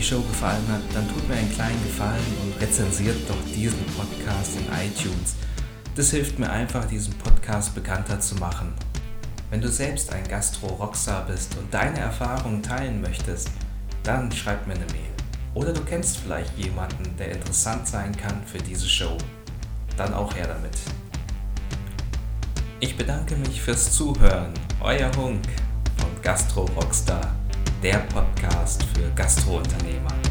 die 0.00 0.06
Show 0.06 0.22
gefallen 0.22 0.66
hat, 0.72 0.80
dann 0.94 1.06
tut 1.08 1.28
mir 1.28 1.34
einen 1.34 1.52
kleinen 1.52 1.82
Gefallen 1.82 2.24
und 2.42 2.58
rezensiert 2.58 3.18
doch 3.28 3.36
diesen 3.54 3.84
Podcast 3.98 4.52
in 4.56 4.66
iTunes. 4.72 5.34
Das 5.94 6.10
hilft 6.10 6.38
mir 6.38 6.48
einfach, 6.48 6.86
diesen 6.86 7.12
Podcast 7.18 7.74
bekannter 7.74 8.18
zu 8.18 8.34
machen. 8.36 8.72
Wenn 9.50 9.60
du 9.60 9.68
selbst 9.68 10.10
ein 10.10 10.26
Gastro-Rockstar 10.26 11.26
bist 11.26 11.54
und 11.58 11.74
deine 11.74 11.98
Erfahrungen 11.98 12.62
teilen 12.62 13.02
möchtest, 13.02 13.50
dann 14.02 14.32
schreib 14.32 14.66
mir 14.66 14.72
eine 14.72 14.86
Mail. 14.86 15.12
Oder 15.52 15.74
du 15.74 15.82
kennst 15.82 16.16
vielleicht 16.16 16.56
jemanden, 16.56 17.14
der 17.18 17.32
interessant 17.32 17.86
sein 17.86 18.16
kann 18.16 18.42
für 18.46 18.58
diese 18.58 18.88
Show. 18.88 19.18
Dann 19.98 20.14
auch 20.14 20.34
her 20.34 20.46
damit. 20.46 20.78
Ich 22.78 22.96
bedanke 22.96 23.36
mich 23.36 23.60
fürs 23.60 23.92
Zuhören. 23.92 24.54
Euer 24.80 25.10
Hunk 25.18 25.44
von 25.98 26.22
Gastro 26.22 26.64
Rockstar, 26.76 27.34
der 27.82 27.98
Podcast 28.12 28.84
für 28.94 29.10
Gastrounternehmer. 29.14 30.29